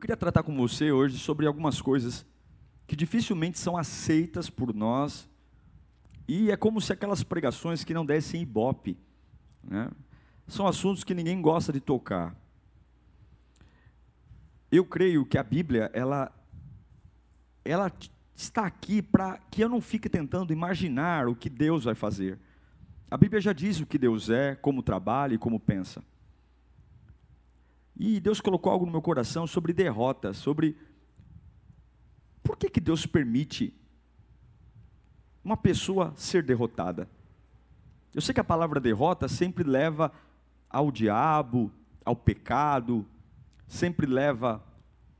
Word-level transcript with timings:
Eu 0.00 0.02
queria 0.02 0.16
tratar 0.16 0.42
com 0.42 0.56
você 0.56 0.90
hoje 0.90 1.18
sobre 1.18 1.46
algumas 1.46 1.82
coisas 1.82 2.24
que 2.86 2.96
dificilmente 2.96 3.58
são 3.58 3.76
aceitas 3.76 4.48
por 4.48 4.72
nós 4.72 5.28
e 6.26 6.50
é 6.50 6.56
como 6.56 6.80
se 6.80 6.90
aquelas 6.90 7.22
pregações 7.22 7.84
que 7.84 7.92
não 7.92 8.06
dessem 8.06 8.40
ibope, 8.40 8.96
né? 9.62 9.90
são 10.48 10.66
assuntos 10.66 11.04
que 11.04 11.12
ninguém 11.12 11.42
gosta 11.42 11.70
de 11.70 11.80
tocar. 11.80 12.34
Eu 14.72 14.86
creio 14.86 15.26
que 15.26 15.36
a 15.36 15.42
Bíblia, 15.42 15.90
ela, 15.92 16.34
ela 17.62 17.92
está 18.34 18.64
aqui 18.64 19.02
para 19.02 19.36
que 19.50 19.62
eu 19.62 19.68
não 19.68 19.82
fique 19.82 20.08
tentando 20.08 20.50
imaginar 20.50 21.28
o 21.28 21.36
que 21.36 21.50
Deus 21.50 21.84
vai 21.84 21.94
fazer. 21.94 22.38
A 23.10 23.18
Bíblia 23.18 23.38
já 23.38 23.52
diz 23.52 23.80
o 23.80 23.86
que 23.86 23.98
Deus 23.98 24.30
é, 24.30 24.54
como 24.54 24.82
trabalha 24.82 25.34
e 25.34 25.38
como 25.38 25.60
pensa. 25.60 26.02
E 28.02 28.18
Deus 28.18 28.40
colocou 28.40 28.72
algo 28.72 28.86
no 28.86 28.92
meu 28.92 29.02
coração 29.02 29.46
sobre 29.46 29.74
derrota, 29.74 30.32
sobre 30.32 30.74
por 32.42 32.56
que, 32.56 32.70
que 32.70 32.80
Deus 32.80 33.04
permite 33.04 33.74
uma 35.44 35.54
pessoa 35.54 36.14
ser 36.16 36.42
derrotada. 36.42 37.06
Eu 38.14 38.22
sei 38.22 38.32
que 38.32 38.40
a 38.40 38.44
palavra 38.44 38.80
derrota 38.80 39.28
sempre 39.28 39.64
leva 39.64 40.10
ao 40.70 40.90
diabo, 40.90 41.70
ao 42.02 42.16
pecado, 42.16 43.04
sempre 43.68 44.06
leva 44.06 44.64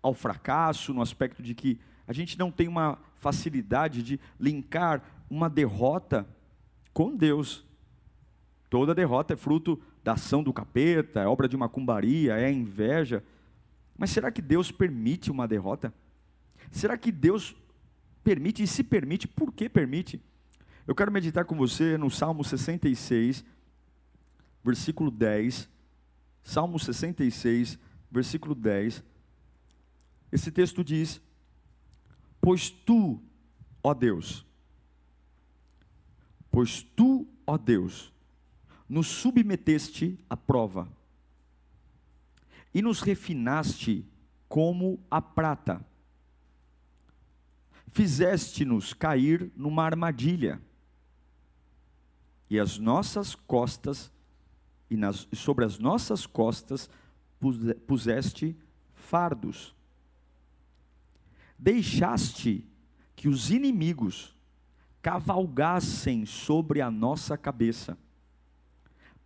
ao 0.01 0.15
fracasso, 0.15 0.95
no 0.95 1.03
aspecto 1.03 1.43
de 1.43 1.55
que 1.55 1.79
a 2.09 2.15
gente 2.15 2.39
não 2.39 2.51
tem 2.51 2.67
uma 2.67 2.99
facilidade 3.17 4.03
de 4.03 4.19
linkar 4.39 5.03
uma 5.29 5.51
derrota 5.51 6.27
com 6.95 7.15
Deus. 7.15 7.63
Toda 8.71 8.95
derrota 8.95 9.35
é 9.35 9.37
fruto 9.37 9.79
da 10.03 10.13
ação 10.13 10.43
do 10.43 10.53
capeta, 10.53 11.21
é 11.21 11.27
obra 11.27 11.49
de 11.49 11.57
macumbaria, 11.57 12.39
é 12.39 12.51
inveja. 12.51 13.23
Mas 13.97 14.11
será 14.11 14.31
que 14.31 14.41
Deus 14.41 14.71
permite 14.71 15.31
uma 15.31 15.47
derrota? 15.47 15.93
Será 16.71 16.97
que 16.97 17.13
Deus 17.13 17.55
permite 18.23 18.63
e 18.63 18.67
se 18.67 18.83
permite, 18.83 19.29
por 19.29 19.53
que 19.53 19.69
permite? 19.69 20.21
Eu 20.87 20.95
quero 20.95 21.13
meditar 21.13 21.45
com 21.45 21.57
você 21.57 21.97
no 21.99 22.11
Salmo 22.11 22.43
66, 22.43 23.45
versículo 24.65 25.11
10. 25.11 25.69
Salmo 26.43 26.79
66, 26.79 27.79
versículo 28.11 28.55
10. 28.55 29.05
Esse 30.33 30.51
texto 30.51 30.83
diz: 30.83 31.21
Pois 32.41 32.71
tu, 32.71 33.23
ó 33.83 33.93
Deus, 33.93 34.47
pois 36.51 36.83
tu, 36.83 37.27
ó 37.47 37.59
Deus, 37.59 38.13
nos 38.91 39.07
submeteste 39.07 40.19
à 40.29 40.37
prova 40.37 40.87
e 42.75 42.83
nos 42.83 43.01
refinaste 43.01 44.05
como 44.51 45.01
a 45.11 45.23
prata 45.23 45.83
fizeste-nos 47.91 48.93
cair 48.93 49.51
numa 49.57 49.85
armadilha, 49.85 50.61
e 52.49 52.59
as 52.59 52.79
nossas 52.79 53.35
costas, 53.35 54.13
e 54.89 54.97
nas, 54.97 55.29
sobre 55.33 55.65
as 55.65 55.79
nossas 55.79 56.27
costas 56.27 56.91
puseste 57.87 58.57
fardos. 58.95 59.75
Deixaste 61.59 62.67
que 63.15 63.29
os 63.29 63.51
inimigos 63.51 64.35
cavalgassem 65.01 66.27
sobre 66.27 66.81
a 66.81 66.91
nossa 66.91 67.37
cabeça. 67.39 67.97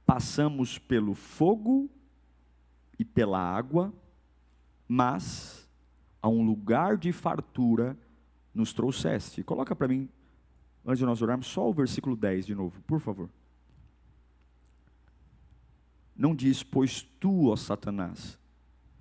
Passamos 0.06 0.78
pelo 0.78 1.14
fogo 1.14 1.90
e 2.98 3.04
pela 3.04 3.38
água, 3.38 3.92
mas 4.86 5.68
a 6.20 6.28
um 6.28 6.44
lugar 6.44 6.96
de 6.96 7.12
fartura 7.12 7.98
nos 8.54 8.72
trouxeste. 8.72 9.42
Coloca 9.42 9.74
para 9.74 9.88
mim, 9.88 10.08
antes 10.84 10.98
de 10.98 11.04
nós 11.04 11.20
orarmos, 11.20 11.46
só 11.46 11.68
o 11.68 11.72
versículo 11.72 12.16
10 12.16 12.46
de 12.46 12.54
novo, 12.54 12.80
por 12.82 13.00
favor. 13.00 13.28
Não 16.16 16.34
diz, 16.34 16.62
pois 16.62 17.02
tu, 17.02 17.48
ó 17.48 17.56
Satanás. 17.56 18.38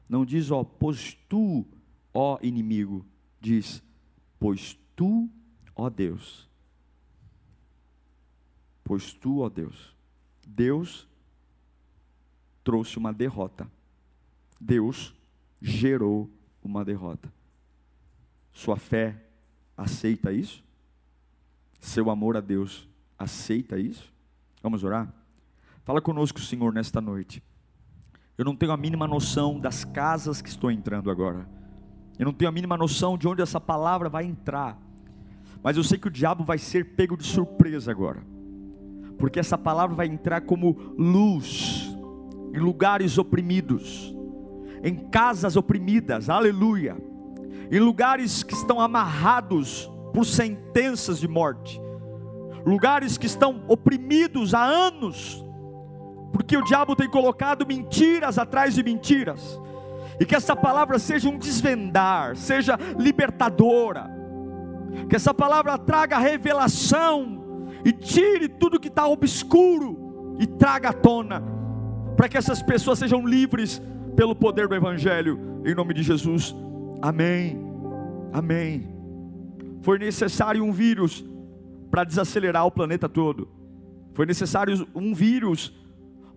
Não 0.09 0.25
diz, 0.25 0.52
ó, 0.52 0.64
pois 0.64 1.14
tu, 1.30 1.66
ó 2.14 2.40
inimigo. 2.41 3.06
Diz, 3.40 3.84
pois 4.40 4.78
tu, 4.96 5.30
ó 5.75 5.90
Deus. 5.90 6.50
Pois 8.84 9.14
tu, 9.14 9.40
ó 9.40 9.50
Deus. 9.50 9.96
Deus 10.47 11.07
trouxe 12.63 12.97
uma 12.97 13.13
derrota. 13.13 13.69
Deus 14.59 15.13
gerou 15.61 16.29
uma 16.63 16.83
derrota. 16.85 17.31
Sua 18.51 18.77
fé 18.77 19.21
aceita 19.75 20.31
isso? 20.31 20.63
Seu 21.79 22.09
amor 22.09 22.37
a 22.37 22.41
Deus 22.41 22.87
aceita 23.17 23.77
isso? 23.77 24.13
Vamos 24.61 24.83
orar? 24.83 25.13
Fala 25.83 26.01
conosco, 26.01 26.39
Senhor, 26.39 26.71
nesta 26.73 27.01
noite. 27.01 27.43
Eu 28.37 28.45
não 28.45 28.55
tenho 28.55 28.71
a 28.71 28.77
mínima 28.77 29.07
noção 29.07 29.59
das 29.59 29.83
casas 29.83 30.41
que 30.41 30.49
estou 30.49 30.71
entrando 30.71 31.11
agora. 31.11 31.47
Eu 32.17 32.25
não 32.25 32.33
tenho 32.33 32.49
a 32.49 32.53
mínima 32.53 32.77
noção 32.77 33.17
de 33.17 33.27
onde 33.27 33.41
essa 33.41 33.59
palavra 33.59 34.07
vai 34.07 34.25
entrar. 34.25 34.79
Mas 35.61 35.77
eu 35.77 35.83
sei 35.83 35.97
que 35.97 36.07
o 36.07 36.11
diabo 36.11 36.43
vai 36.43 36.57
ser 36.57 36.95
pego 36.95 37.17
de 37.17 37.23
surpresa 37.23 37.91
agora. 37.91 38.23
Porque 39.18 39.40
essa 39.40 39.57
palavra 39.57 39.96
vai 39.96 40.07
entrar 40.07 40.41
como 40.41 40.94
luz 40.97 41.90
em 42.53 42.59
lugares 42.59 43.18
oprimidos, 43.18 44.16
em 44.84 44.96
casas 44.96 45.56
oprimidas. 45.56 46.29
Aleluia. 46.29 46.96
Em 47.72 47.79
lugares 47.79 48.44
que 48.44 48.53
estão 48.53 48.79
amarrados 48.79 49.90
por 50.13 50.25
sentenças 50.25 51.19
de 51.19 51.28
morte, 51.28 51.81
lugares 52.66 53.18
que 53.18 53.25
estão 53.25 53.63
oprimidos 53.68 54.53
há 54.53 54.63
anos, 54.63 55.44
porque 56.31 56.56
o 56.56 56.63
diabo 56.63 56.96
tem 56.96 57.09
colocado 57.09 57.66
mentiras 57.66 58.38
atrás 58.38 58.75
de 58.75 58.84
mentiras, 58.84 59.59
e 60.19 60.25
que 60.25 60.35
essa 60.35 60.56
palavra 60.56 61.00
seja 61.00 61.28
um 61.28 61.38
desvendar, 61.38 62.35
seja 62.35 62.78
libertadora, 63.00 64.09
que 65.09 65.16
essa 65.16 65.34
palavra 65.34 65.78
traga 65.78 66.19
revelação 66.19 67.42
e 67.85 67.91
tire 67.91 68.47
tudo 68.47 68.79
que 68.79 68.88
está 68.88 69.07
obscuro 69.07 70.35
e 70.39 70.47
traga 70.47 70.89
à 70.89 70.94
tona, 70.94 71.44
para 72.16 72.29
que 72.29 72.38
essas 72.38 72.61
pessoas 72.61 72.99
sejam 72.99 73.25
livres 73.25 73.81
pelo 74.16 74.35
poder 74.35 74.67
do 74.67 74.75
Evangelho, 74.75 75.39
em 75.66 75.73
nome 75.73 75.93
de 75.93 76.03
Jesus. 76.03 76.55
Amém. 77.01 77.59
Amém. 78.31 78.88
Foi 79.81 79.99
necessário 79.99 80.63
um 80.63 80.72
vírus 80.72 81.23
para 81.91 82.03
desacelerar 82.03 82.66
o 82.66 82.72
planeta 82.72 83.09
todo. 83.09 83.47
Foi 84.13 84.25
necessário 84.25 84.88
um 84.95 85.13
vírus 85.13 85.73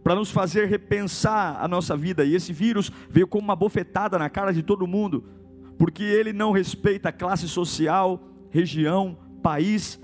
para 0.03 0.15
nos 0.15 0.31
fazer 0.31 0.67
repensar 0.67 1.59
a 1.61 1.67
nossa 1.67 1.97
vida. 1.97 2.25
E 2.25 2.35
esse 2.35 2.53
vírus 2.53 2.93
veio 3.09 3.27
como 3.27 3.45
uma 3.45 3.57
bofetada 3.57 4.19
na 4.19 4.31
cara 4.31 4.53
de 4.53 4.63
todo 4.63 4.87
mundo, 4.87 5.25
porque 5.79 6.03
ele 6.03 6.33
não 6.33 6.53
respeita 6.53 7.13
classe 7.13 7.49
social, 7.49 8.23
região, 8.51 9.17
país. 9.43 10.01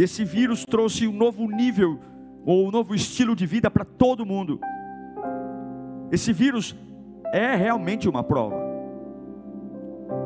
E 0.00 0.02
esse 0.02 0.24
vírus 0.24 0.64
trouxe 0.64 1.06
um 1.06 1.12
novo 1.12 1.46
nível 1.46 2.00
ou 2.46 2.66
um 2.66 2.70
novo 2.70 2.94
estilo 2.94 3.36
de 3.36 3.44
vida 3.44 3.70
para 3.70 3.84
todo 3.84 4.24
mundo. 4.24 4.58
Esse 6.10 6.32
vírus 6.32 6.74
é 7.34 7.54
realmente 7.54 8.08
uma 8.08 8.24
prova. 8.24 8.56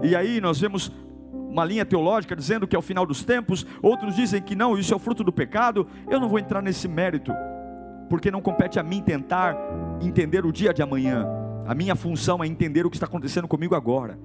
E 0.00 0.14
aí 0.14 0.40
nós 0.40 0.60
vemos 0.60 0.92
uma 1.32 1.64
linha 1.64 1.84
teológica 1.84 2.36
dizendo 2.36 2.68
que 2.68 2.76
é 2.76 2.78
o 2.78 2.82
final 2.82 3.04
dos 3.04 3.24
tempos, 3.24 3.66
outros 3.82 4.14
dizem 4.14 4.40
que 4.40 4.54
não, 4.54 4.78
isso 4.78 4.94
é 4.94 4.96
o 4.96 5.00
fruto 5.00 5.24
do 5.24 5.32
pecado. 5.32 5.88
Eu 6.08 6.20
não 6.20 6.28
vou 6.28 6.38
entrar 6.38 6.62
nesse 6.62 6.86
mérito, 6.86 7.32
porque 8.08 8.30
não 8.30 8.40
compete 8.40 8.78
a 8.78 8.82
mim 8.84 9.02
tentar 9.02 9.56
entender 10.00 10.46
o 10.46 10.52
dia 10.52 10.72
de 10.72 10.82
amanhã. 10.82 11.26
A 11.66 11.74
minha 11.74 11.96
função 11.96 12.44
é 12.44 12.46
entender 12.46 12.86
o 12.86 12.90
que 12.90 12.96
está 12.96 13.06
acontecendo 13.06 13.48
comigo 13.48 13.74
agora. 13.74 14.20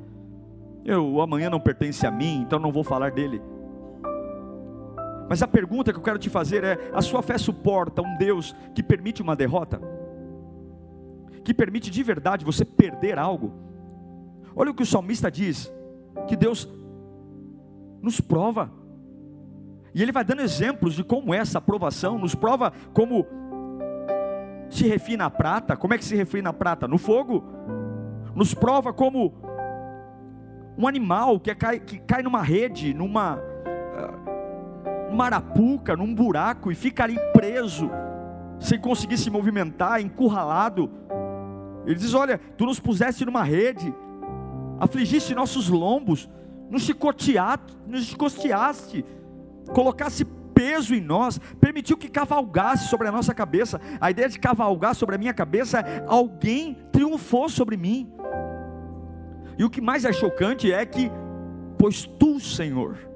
Eu, 0.86 1.12
o 1.12 1.22
amanhã 1.24 1.50
não 1.50 1.60
pertence 1.60 2.06
a 2.06 2.12
mim, 2.12 2.40
então 2.44 2.60
não 2.60 2.72
vou 2.72 2.84
falar 2.84 3.10
dele. 3.10 3.42
Mas 5.30 5.44
a 5.44 5.48
pergunta 5.48 5.94
que 5.94 6.00
eu 6.00 6.04
quero 6.04 6.18
te 6.18 6.30
fazer 6.30 6.64
é: 6.64 6.90
a 6.92 7.02
sua 7.04 7.22
fé 7.22 7.38
suporta 7.38 8.02
um 8.02 8.18
Deus 8.18 8.56
que 8.74 8.81
permite 8.81 9.22
uma 9.22 9.36
derrota? 9.36 9.80
Que 11.44 11.54
permite 11.54 11.92
de 11.92 12.02
verdade 12.02 12.44
você 12.44 12.66
perder 12.66 13.20
algo? 13.20 13.54
Olha 14.56 14.72
o 14.72 14.74
que 14.74 14.81
o 14.81 14.88
salmista 14.88 15.30
diz: 15.30 15.72
que 16.28 16.36
Deus 16.36 16.68
nos 18.02 18.20
prova. 18.20 18.72
E 19.94 20.02
ele 20.02 20.12
vai 20.12 20.24
dando 20.24 20.42
exemplos 20.42 20.96
de 20.96 21.04
como 21.04 21.34
é 21.34 21.38
essa 21.38 21.60
aprovação, 21.60 22.18
nos 22.18 22.34
prova 22.34 22.74
como 22.94 23.26
se 24.70 24.88
refina 24.88 25.26
a 25.26 25.30
prata. 25.30 25.78
Como 25.78 25.94
é 25.94 25.98
que 25.98 26.06
se 26.06 26.16
refina 26.16 26.50
a 26.50 26.54
prata? 26.54 26.88
No 26.88 26.98
fogo. 26.98 27.44
Nos 28.36 28.54
prova 28.54 28.94
como 28.94 29.34
um 30.78 30.88
animal 30.88 31.40
que 31.40 31.54
cai, 31.54 31.80
que 31.80 32.00
cai 32.00 32.24
numa 32.24 32.42
rede, 32.42 32.94
numa, 32.94 33.40
uh, 35.09 35.11
numa 35.11 35.25
arapuca, 35.25 35.95
num 35.95 36.13
buraco 36.13 36.71
e 36.71 36.75
fica 36.75 37.03
ali 37.03 37.17
preso, 37.33 37.89
sem 38.59 38.79
conseguir 38.79 39.17
se 39.17 39.29
movimentar, 39.29 40.01
encurralado. 40.01 40.89
Ele 41.85 41.95
diz: 41.95 42.13
Olha, 42.13 42.39
tu 42.57 42.65
nos 42.65 42.79
puseste 42.79 43.25
numa 43.25 43.44
rede, 43.44 43.94
afligiste 44.79 45.35
nossos 45.35 45.69
lombos, 45.69 46.29
nos 46.69 46.83
chicoteaste, 46.83 49.06
colocasse 49.73 50.25
peso 50.59 50.94
em 50.94 51.00
nós, 51.00 51.39
permitiu 51.59 51.97
que 51.97 52.09
cavalgasse 52.09 52.89
sobre 52.89 53.07
a 53.07 53.11
nossa 53.11 53.33
cabeça. 53.33 53.79
A 54.00 54.11
ideia 54.11 54.27
de 54.27 54.38
cavalgar 54.38 54.94
sobre 54.94 55.15
a 55.15 55.17
minha 55.17 55.33
cabeça, 55.33 55.83
alguém 56.06 56.77
triunfou 56.91 57.47
sobre 57.47 57.77
mim. 57.77 58.11
E 59.57 59.63
o 59.63 59.69
que 59.69 59.81
mais 59.81 60.06
é 60.06 60.11
chocante 60.11 60.71
é 60.71 60.85
que, 60.85 61.09
pois 61.77 62.06
tu, 62.06 62.39
Senhor. 62.39 63.08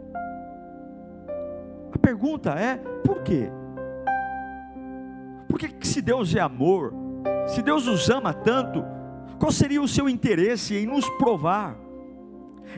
A 1.94 1.98
pergunta 1.98 2.52
é: 2.52 2.78
por 3.06 3.22
quê? 3.22 3.50
Por 5.48 5.60
que, 5.60 5.88
se 5.88 6.02
Deus 6.02 6.34
é 6.36 6.40
amor, 6.40 6.94
se 7.48 7.62
Deus 7.62 7.86
nos 7.86 8.10
ama 8.10 8.34
tanto, 8.34 8.84
qual 9.40 9.52
seria 9.52 9.82
o 9.82 9.88
seu 9.88 10.10
interesse 10.10 10.76
em 10.76 10.86
nos 10.86 11.08
provar? 11.12 11.78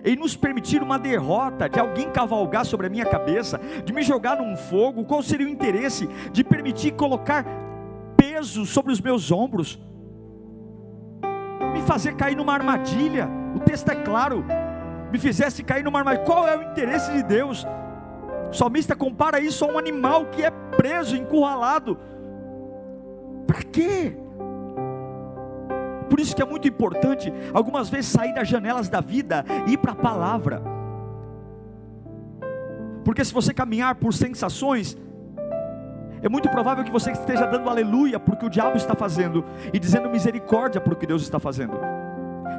em 0.04 0.16
nos 0.16 0.36
permitir 0.36 0.82
uma 0.84 1.00
derrota, 1.00 1.70
de 1.70 1.80
alguém 1.80 2.12
cavalgar 2.12 2.66
sobre 2.66 2.88
a 2.88 2.90
minha 2.90 3.06
cabeça, 3.06 3.62
de 3.86 3.94
me 3.94 4.02
jogar 4.02 4.36
num 4.36 4.58
fogo, 4.58 5.06
qual 5.06 5.24
seria 5.24 5.46
o 5.46 5.50
interesse 5.50 6.08
de 6.34 6.44
permitir 6.44 6.92
colocar 6.94 7.46
peso 8.18 8.66
sobre 8.66 8.92
os 8.92 9.00
meus 9.00 9.32
ombros, 9.32 9.80
me 11.72 11.82
fazer 11.84 12.16
cair 12.16 12.36
numa 12.36 12.54
armadilha? 12.54 13.30
o 13.56 13.60
texto 13.60 13.90
é 13.90 13.96
claro, 13.96 14.46
me 15.12 15.18
fizesse 15.18 15.64
cair 15.64 15.84
numa 15.84 16.00
armadilha. 16.00 16.26
Qual 16.26 16.46
é 16.46 16.58
o 16.58 16.64
interesse 16.64 17.12
de 17.14 17.24
Deus? 17.24 17.66
Salmista 18.56 18.96
compara 18.96 19.40
isso 19.40 19.66
a 19.66 19.68
um 19.68 19.78
animal 19.78 20.26
que 20.28 20.44
é 20.44 20.50
preso, 20.50 21.16
encurralado. 21.16 21.98
Para 23.46 23.62
quê? 23.64 24.18
Por 26.10 26.20
isso 26.20 26.36
que 26.36 26.42
é 26.42 26.46
muito 26.46 26.68
importante, 26.68 27.32
algumas 27.54 27.90
vezes, 27.90 28.12
sair 28.12 28.34
das 28.34 28.48
janelas 28.48 28.90
da 28.90 29.02
vida 29.02 29.44
e 29.68 29.74
ir 29.74 29.78
para 29.78 29.92
a 29.92 29.96
palavra. 29.96 30.62
Porque 33.04 33.24
se 33.24 33.34
você 33.34 33.54
caminhar 33.54 33.96
por 33.96 34.14
sensações, 34.14 34.98
é 36.22 36.30
muito 36.30 36.50
provável 36.50 36.84
que 36.84 36.92
você 36.92 37.12
esteja 37.12 37.46
dando 37.46 37.70
aleluia 37.70 38.20
porque 38.20 38.46
o 38.46 38.50
diabo 38.50 38.78
está 38.78 38.96
fazendo 38.96 39.46
e 39.72 39.78
dizendo 39.78 40.10
misericórdia 40.10 40.82
para 40.82 40.94
o 40.94 40.96
que 40.96 41.06
Deus 41.06 41.22
está 41.22 41.40
fazendo. 41.40 41.78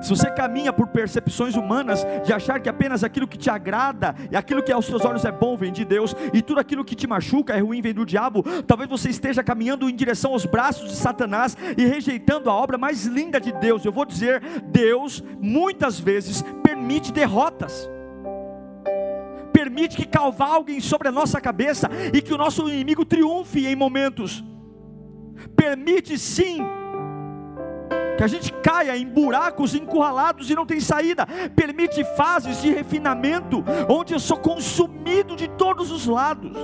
Se 0.00 0.10
você 0.10 0.30
caminha 0.30 0.72
por 0.72 0.88
percepções 0.88 1.54
humanas 1.54 2.06
de 2.24 2.32
achar 2.32 2.60
que 2.60 2.68
apenas 2.68 3.02
aquilo 3.02 3.26
que 3.26 3.38
te 3.38 3.50
agrada 3.50 4.14
e 4.30 4.36
aquilo 4.36 4.62
que 4.62 4.72
aos 4.72 4.86
seus 4.86 5.04
olhos 5.04 5.24
é 5.24 5.32
bom 5.32 5.56
vem 5.56 5.72
de 5.72 5.84
Deus 5.84 6.14
e 6.32 6.42
tudo 6.42 6.60
aquilo 6.60 6.84
que 6.84 6.94
te 6.94 7.06
machuca 7.06 7.54
é 7.54 7.60
ruim 7.60 7.80
vem 7.80 7.94
do 7.94 8.04
diabo, 8.04 8.42
talvez 8.66 8.88
você 8.88 9.08
esteja 9.10 9.42
caminhando 9.42 9.88
em 9.88 9.94
direção 9.94 10.32
aos 10.32 10.46
braços 10.46 10.90
de 10.90 10.96
Satanás 10.96 11.56
e 11.76 11.84
rejeitando 11.84 12.50
a 12.50 12.54
obra 12.54 12.78
mais 12.78 13.04
linda 13.06 13.40
de 13.40 13.52
Deus. 13.52 13.84
Eu 13.84 13.92
vou 13.92 14.04
dizer, 14.04 14.42
Deus 14.64 15.22
muitas 15.40 15.98
vezes 15.98 16.42
permite 16.62 17.12
derrotas. 17.12 17.90
Permite 19.52 19.96
que 19.96 20.06
cavalguem 20.06 20.80
sobre 20.80 21.08
a 21.08 21.12
nossa 21.12 21.40
cabeça 21.40 21.88
e 22.12 22.20
que 22.20 22.34
o 22.34 22.38
nosso 22.38 22.68
inimigo 22.68 23.04
triunfe 23.04 23.66
em 23.66 23.74
momentos. 23.74 24.44
Permite 25.56 26.18
sim 26.18 26.58
que 28.16 28.24
a 28.24 28.26
gente 28.26 28.52
caia 28.52 28.96
em 28.96 29.06
buracos 29.06 29.74
encurralados 29.74 30.50
e 30.50 30.54
não 30.54 30.66
tem 30.66 30.80
saída. 30.80 31.26
Permite 31.54 32.02
fases 32.16 32.62
de 32.62 32.70
refinamento, 32.70 33.62
onde 33.88 34.14
eu 34.14 34.18
sou 34.18 34.38
consumido 34.38 35.36
de 35.36 35.48
todos 35.48 35.90
os 35.90 36.06
lados. 36.06 36.56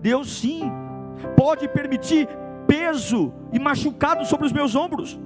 Deus 0.00 0.38
sim 0.38 0.70
pode 1.36 1.68
permitir 1.68 2.28
peso 2.66 3.32
e 3.52 3.58
machucado 3.58 4.24
sobre 4.24 4.46
os 4.46 4.52
meus 4.52 4.74
ombros. 4.74 5.18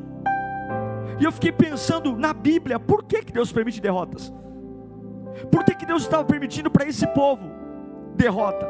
E 1.21 1.25
eu 1.25 1.31
fiquei 1.31 1.53
pensando 1.53 2.17
na 2.17 2.33
Bíblia, 2.33 2.79
por 2.79 3.05
que, 3.05 3.23
que 3.23 3.33
Deus 3.33 3.53
permite 3.53 3.81
derrotas? 3.81 4.33
Por 5.51 5.65
que, 5.65 5.75
que 5.75 5.87
Deus 5.87 6.03
estava 6.03 6.25
permitindo 6.25 6.71
para 6.71 6.87
esse 6.87 7.07
povo 7.09 7.45
derrota? 8.17 8.67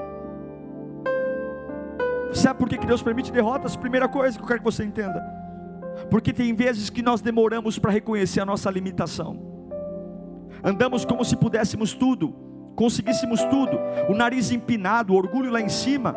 Sabe 2.33 2.59
por 2.59 2.69
que, 2.69 2.77
que 2.77 2.87
Deus 2.87 3.01
permite 3.01 3.31
derrotas? 3.31 3.77
Primeira 3.77 4.09
coisa 4.09 4.37
que 4.37 4.43
eu 4.43 4.49
quero 4.49 4.59
que 4.59 4.65
você 4.65 4.85
entenda 4.85 5.44
porque 6.11 6.33
tem 6.33 6.55
vezes 6.55 6.91
que 6.91 7.03
nós 7.03 7.21
demoramos 7.21 7.79
para 7.79 7.91
reconhecer 7.91 8.41
a 8.41 8.47
nossa 8.47 8.71
limitação. 8.71 9.39
Andamos 10.63 11.05
como 11.05 11.25
se 11.25 11.37
pudéssemos 11.37 11.93
tudo, 11.93 12.35
conseguíssemos 12.75 13.43
tudo, 13.45 13.79
o 14.09 14.15
nariz 14.15 14.51
empinado, 14.51 15.13
o 15.13 15.17
orgulho 15.17 15.51
lá 15.51 15.61
em 15.61 15.69
cima. 15.69 16.17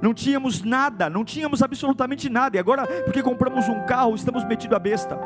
Não 0.00 0.14
tínhamos 0.14 0.62
nada, 0.62 1.10
não 1.10 1.24
tínhamos 1.24 1.62
absolutamente 1.62 2.30
nada. 2.30 2.56
E 2.56 2.60
agora, 2.60 2.86
porque 3.04 3.22
compramos 3.22 3.68
um 3.68 3.84
carro, 3.84 4.14
estamos 4.14 4.44
metidos 4.44 4.76
a 4.76 4.80
besta. 4.80 5.18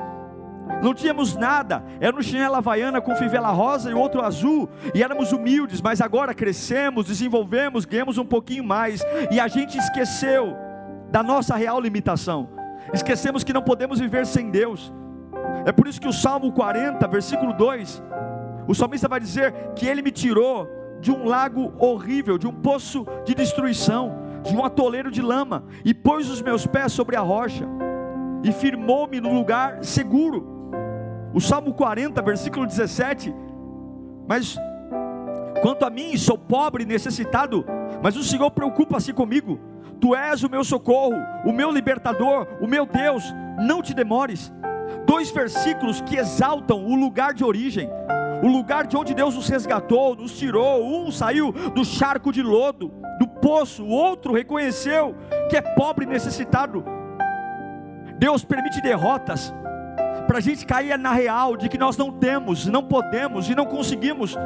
Não 0.82 0.92
tínhamos 0.92 1.36
nada, 1.36 1.84
era 2.00 2.16
um 2.16 2.22
chinelo 2.22 2.56
havaiana 2.56 3.00
com 3.00 3.14
fivela 3.14 3.50
rosa 3.50 3.90
e 3.90 3.94
outro 3.94 4.22
azul, 4.22 4.68
e 4.94 5.02
éramos 5.02 5.32
humildes, 5.32 5.80
mas 5.80 6.00
agora 6.00 6.34
crescemos, 6.34 7.06
desenvolvemos, 7.06 7.84
ganhamos 7.84 8.18
um 8.18 8.24
pouquinho 8.24 8.64
mais, 8.64 9.02
e 9.30 9.38
a 9.38 9.46
gente 9.46 9.78
esqueceu 9.78 10.56
da 11.10 11.22
nossa 11.22 11.54
real 11.54 11.80
limitação. 11.80 12.48
Esquecemos 12.92 13.42
que 13.42 13.52
não 13.52 13.62
podemos 13.62 13.98
viver 13.98 14.26
sem 14.26 14.50
Deus. 14.50 14.92
É 15.64 15.72
por 15.72 15.86
isso 15.86 16.00
que 16.00 16.08
o 16.08 16.12
Salmo 16.12 16.52
40, 16.52 17.06
versículo 17.08 17.52
2, 17.52 18.02
o 18.66 18.74
salmista 18.74 19.08
vai 19.08 19.20
dizer 19.20 19.52
que 19.74 19.86
ele 19.86 20.02
me 20.02 20.10
tirou 20.10 20.68
de 21.00 21.10
um 21.10 21.24
lago 21.24 21.72
horrível, 21.78 22.38
de 22.38 22.46
um 22.46 22.52
poço 22.52 23.06
de 23.24 23.34
destruição, 23.34 24.14
de 24.42 24.56
um 24.56 24.64
atoleiro 24.64 25.10
de 25.10 25.20
lama, 25.20 25.64
e 25.84 25.92
pôs 25.92 26.30
os 26.30 26.40
meus 26.40 26.66
pés 26.66 26.92
sobre 26.92 27.16
a 27.16 27.20
rocha, 27.20 27.66
e 28.42 28.52
firmou-me 28.52 29.20
no 29.20 29.32
lugar 29.32 29.82
seguro. 29.84 30.70
O 31.32 31.40
Salmo 31.40 31.74
40, 31.74 32.22
versículo 32.22 32.66
17. 32.66 33.34
Mas 34.26 34.56
quanto 35.60 35.84
a 35.84 35.90
mim, 35.90 36.16
sou 36.16 36.38
pobre 36.38 36.84
necessitado, 36.84 37.64
mas 38.02 38.16
o 38.16 38.22
Senhor 38.22 38.50
preocupa-se 38.50 39.12
comigo. 39.12 39.58
Tu 40.04 40.14
és 40.14 40.42
o 40.42 40.50
meu 40.50 40.62
socorro, 40.62 41.16
o 41.46 41.50
meu 41.50 41.70
libertador, 41.70 42.46
o 42.60 42.66
meu 42.66 42.84
Deus, 42.84 43.34
não 43.58 43.80
te 43.80 43.94
demores. 43.94 44.52
Dois 45.06 45.30
versículos 45.30 46.02
que 46.02 46.16
exaltam 46.16 46.84
o 46.84 46.94
lugar 46.94 47.32
de 47.32 47.42
origem, 47.42 47.88
o 48.42 48.46
lugar 48.46 48.86
de 48.86 48.98
onde 48.98 49.14
Deus 49.14 49.34
nos 49.34 49.48
resgatou, 49.48 50.14
nos 50.14 50.38
tirou. 50.38 50.84
Um 50.84 51.10
saiu 51.10 51.52
do 51.52 51.86
charco 51.86 52.30
de 52.30 52.42
lodo, 52.42 52.92
do 53.18 53.26
poço, 53.26 53.82
o 53.82 53.88
outro 53.88 54.34
reconheceu 54.34 55.16
que 55.48 55.56
é 55.56 55.62
pobre 55.62 56.04
e 56.04 56.08
necessitado. 56.08 56.84
Deus 58.18 58.44
permite 58.44 58.82
derrotas 58.82 59.54
para 60.26 60.36
a 60.36 60.42
gente 60.42 60.66
cair 60.66 60.98
na 60.98 61.12
real 61.12 61.56
de 61.56 61.66
que 61.66 61.78
nós 61.78 61.96
não 61.96 62.12
temos, 62.12 62.66
não 62.66 62.82
podemos 62.82 63.48
e 63.48 63.54
não 63.54 63.64
conseguimos. 63.64 64.36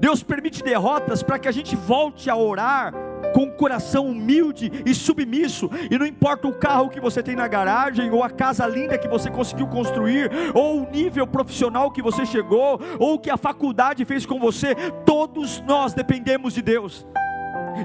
Deus 0.00 0.22
permite 0.22 0.62
derrotas 0.62 1.22
para 1.22 1.38
que 1.38 1.46
a 1.46 1.52
gente 1.52 1.76
volte 1.76 2.30
a 2.30 2.36
orar 2.36 3.04
com 3.36 3.42
um 3.42 3.50
coração 3.50 4.06
humilde 4.06 4.72
e 4.86 4.94
submisso, 4.94 5.68
e 5.90 5.98
não 5.98 6.06
importa 6.06 6.48
o 6.48 6.54
carro 6.54 6.88
que 6.88 6.98
você 6.98 7.22
tem 7.22 7.36
na 7.36 7.46
garagem, 7.46 8.10
ou 8.10 8.24
a 8.24 8.30
casa 8.30 8.66
linda 8.66 8.96
que 8.96 9.06
você 9.06 9.30
conseguiu 9.30 9.66
construir, 9.66 10.30
ou 10.54 10.80
o 10.80 10.90
nível 10.90 11.26
profissional 11.26 11.90
que 11.90 12.00
você 12.00 12.24
chegou, 12.24 12.80
ou 12.98 13.16
o 13.16 13.18
que 13.18 13.28
a 13.28 13.36
faculdade 13.36 14.06
fez 14.06 14.24
com 14.24 14.40
você, 14.40 14.74
todos 15.04 15.60
nós 15.66 15.92
dependemos 15.92 16.54
de 16.54 16.62
Deus. 16.62 17.06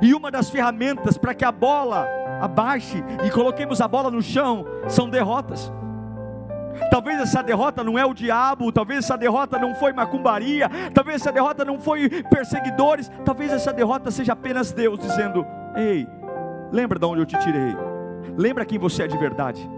E 0.01 0.13
uma 0.13 0.31
das 0.31 0.50
ferramentas 0.50 1.17
para 1.17 1.34
que 1.34 1.43
a 1.43 1.51
bola 1.51 2.08
abaixe 2.39 3.03
e 3.25 3.29
coloquemos 3.29 3.81
a 3.81 3.89
bola 3.89 4.10
no 4.10 4.22
chão 4.22 4.65
são 4.88 5.10
derrotas. 5.10 5.70
Talvez 6.89 7.19
essa 7.21 7.41
derrota 7.41 7.83
não 7.83 7.97
é 7.97 8.05
o 8.05 8.13
diabo, 8.13 8.71
talvez 8.71 9.05
essa 9.05 9.17
derrota 9.17 9.57
não 9.57 9.75
foi 9.75 9.93
macumbaria, 9.93 10.69
talvez 10.93 11.21
essa 11.21 11.31
derrota 11.31 11.63
não 11.65 11.79
foi 11.79 12.09
perseguidores, 12.23 13.11
talvez 13.25 13.51
essa 13.51 13.71
derrota 13.73 14.11
seja 14.11 14.33
apenas 14.33 14.71
Deus 14.71 14.99
dizendo: 14.99 15.45
Ei, 15.75 16.07
lembra 16.71 16.99
de 16.99 17.05
onde 17.05 17.21
eu 17.21 17.25
te 17.25 17.37
tirei, 17.39 17.75
lembra 18.37 18.65
quem 18.65 18.79
você 18.79 19.03
é 19.03 19.07
de 19.07 19.17
verdade. 19.17 19.69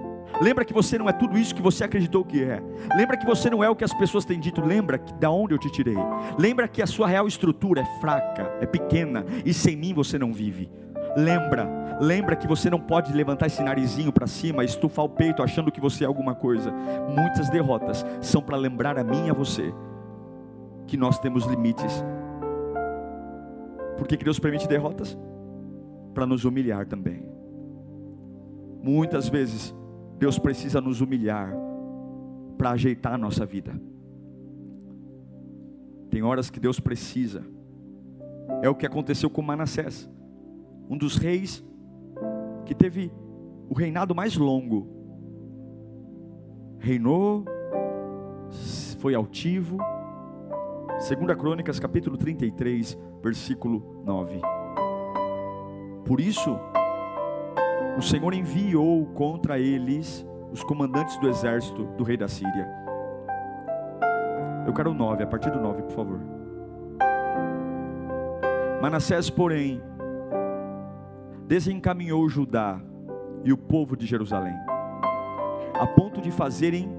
Lembra 0.42 0.66
que 0.66 0.74
você 0.74 0.98
não 0.98 1.08
é 1.08 1.14
tudo 1.14 1.38
isso 1.38 1.54
que 1.54 1.62
você 1.62 1.84
acreditou 1.84 2.26
que 2.26 2.44
é. 2.44 2.62
Lembra 2.96 3.16
que 3.18 3.26
você 3.26 3.50
não 3.50 3.64
é 3.64 3.70
o 3.70 3.76
que 3.76 3.84
as 3.84 3.94
pessoas 3.94 4.26
têm 4.26 4.40
dito. 4.40 4.66
Lembra 4.66 4.98
que 4.98 5.14
da 5.14 5.30
onde 5.30 5.54
eu 5.54 5.60
te 5.60 5.70
tirei. 5.70 5.96
Lembra 6.38 6.68
que 6.68 6.82
a 6.82 6.88
sua 6.88 7.08
real 7.08 7.28
estrutura 7.28 7.82
é 7.82 8.00
fraca, 8.00 8.52
é 8.60 8.66
pequena 8.66 9.26
e 9.46 9.54
sem 9.54 9.76
mim 9.76 9.94
você 9.94 10.18
não 10.18 10.34
vive. 10.34 10.70
Lembra, 11.16 11.84
Lembra 12.00 12.36
que 12.36 12.48
você 12.48 12.70
não 12.70 12.80
pode 12.80 13.14
levantar 13.14 13.48
esse 13.48 13.62
narizinho 13.64 14.12
para 14.12 14.28
cima, 14.28 14.64
estufar 14.64 15.06
o 15.06 15.10
peito 15.10 15.44
achando 15.44 15.72
que 15.72 15.82
você 15.82 16.04
é 16.04 16.08
alguma 16.08 16.36
coisa. 16.36 16.72
Muitas 16.72 17.50
derrotas 17.50 18.06
são 18.22 18.42
para 18.42 18.58
lembrar 18.58 18.98
a 18.98 19.04
mim 19.04 19.28
e 19.28 19.30
a 19.30 19.34
você 19.34 19.74
que 20.88 20.98
nós 20.98 21.20
temos 21.20 21.46
limites. 21.46 22.04
Por 23.98 24.08
que, 24.08 24.18
Deus 24.18 24.40
permite 24.40 24.68
derrotas? 24.68 25.18
Para 26.14 26.26
nos 26.26 26.46
humilhar 26.46 26.86
também. 26.86 27.24
Muitas 28.82 29.30
vezes 29.30 29.74
Deus 30.18 30.38
precisa 30.38 30.82
nos 30.82 31.00
humilhar 31.00 31.54
para 32.58 32.72
ajeitar 32.72 33.14
a 33.14 33.18
nossa 33.18 33.46
vida. 33.46 33.74
Tem 36.10 36.22
horas 36.22 36.50
que 36.50 36.60
Deus 36.60 36.80
precisa. 36.80 37.44
É 38.62 38.70
o 38.70 38.76
que 38.76 38.86
aconteceu 38.86 39.30
com 39.30 39.42
Manassés, 39.42 40.10
um 40.94 40.98
dos 40.98 41.18
reis 41.18 41.66
que 42.68 42.76
teve 42.76 43.12
o 43.68 43.74
reinado 43.74 44.14
mais 44.14 44.38
longo. 44.38 44.88
Reinou, 46.78 47.44
foi 49.00 49.16
altivo. 49.16 49.78
Segunda 51.00 51.36
Crônicas, 51.36 51.80
capítulo 51.80 52.16
33, 52.16 52.96
versículo 53.24 54.04
9. 54.06 54.40
Por 56.06 56.22
isso, 56.22 56.56
o 57.98 58.02
Senhor 58.02 58.32
enviou 58.36 59.08
contra 59.08 59.58
eles 59.58 60.24
os 60.52 60.64
comandantes 60.64 61.18
do 61.18 61.28
exército 61.28 61.86
do 61.98 62.04
rei 62.04 62.18
da 62.18 62.28
Síria. 62.28 62.70
Eu 64.68 64.74
quero 64.74 64.92
o 64.92 64.94
9, 64.94 65.24
a 65.24 65.28
partir 65.28 65.50
do 65.50 65.60
9, 65.60 65.82
por 65.82 65.92
favor. 65.92 66.20
Manassés, 68.80 69.30
porém, 69.30 69.82
desencaminhou 71.48 72.28
Judá 72.30 72.82
e 73.44 73.52
o 73.52 73.58
povo 73.58 73.96
de 73.96 74.06
Jerusalém, 74.06 74.56
a 75.74 75.86
ponto 75.86 76.22
de 76.22 76.32
fazerem 76.32 76.90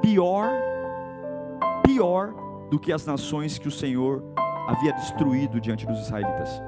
pior, 0.00 0.50
pior 1.84 2.34
do 2.70 2.78
que 2.78 2.92
as 2.92 3.06
nações 3.06 3.58
que 3.58 3.68
o 3.68 3.70
Senhor 3.70 4.22
havia 4.66 4.92
destruído 4.92 5.60
diante 5.60 5.86
dos 5.86 6.00
israelitas. 6.00 6.62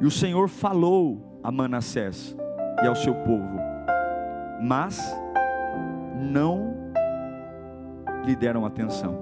E 0.00 0.06
o 0.06 0.10
Senhor 0.10 0.48
falou 0.48 1.38
a 1.42 1.52
Manassés 1.52 2.36
e 2.82 2.86
ao 2.86 2.96
seu 2.96 3.14
povo, 3.14 3.58
mas 4.60 5.16
não 6.18 6.74
lhe 8.24 8.34
deram 8.34 8.64
atenção. 8.64 9.16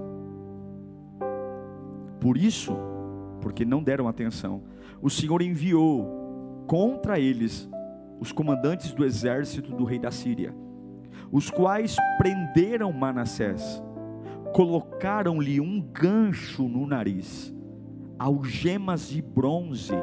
Por 2.19 2.37
isso, 2.37 2.77
porque 3.41 3.65
não 3.65 3.83
deram 3.83 4.07
atenção, 4.09 4.63
o 5.01 5.09
Senhor 5.09 5.43
enviou 5.43 6.65
contra 6.67 7.19
eles 7.19 7.69
os 8.21 8.33
comandantes 8.33 8.93
do 8.93 9.05
exército 9.05 9.75
do 9.75 9.85
rei 9.85 9.99
da 9.99 10.11
Síria, 10.11 10.55
os 11.33 11.51
quais 11.51 11.97
prenderam 12.19 12.93
Manassés, 12.93 13.83
colocaram-lhe 14.55 15.61
um 15.61 15.81
gancho 15.81 16.69
no 16.69 16.87
nariz, 16.87 17.55
algemas 18.19 19.09
de 19.09 19.23
bronze 19.23 19.95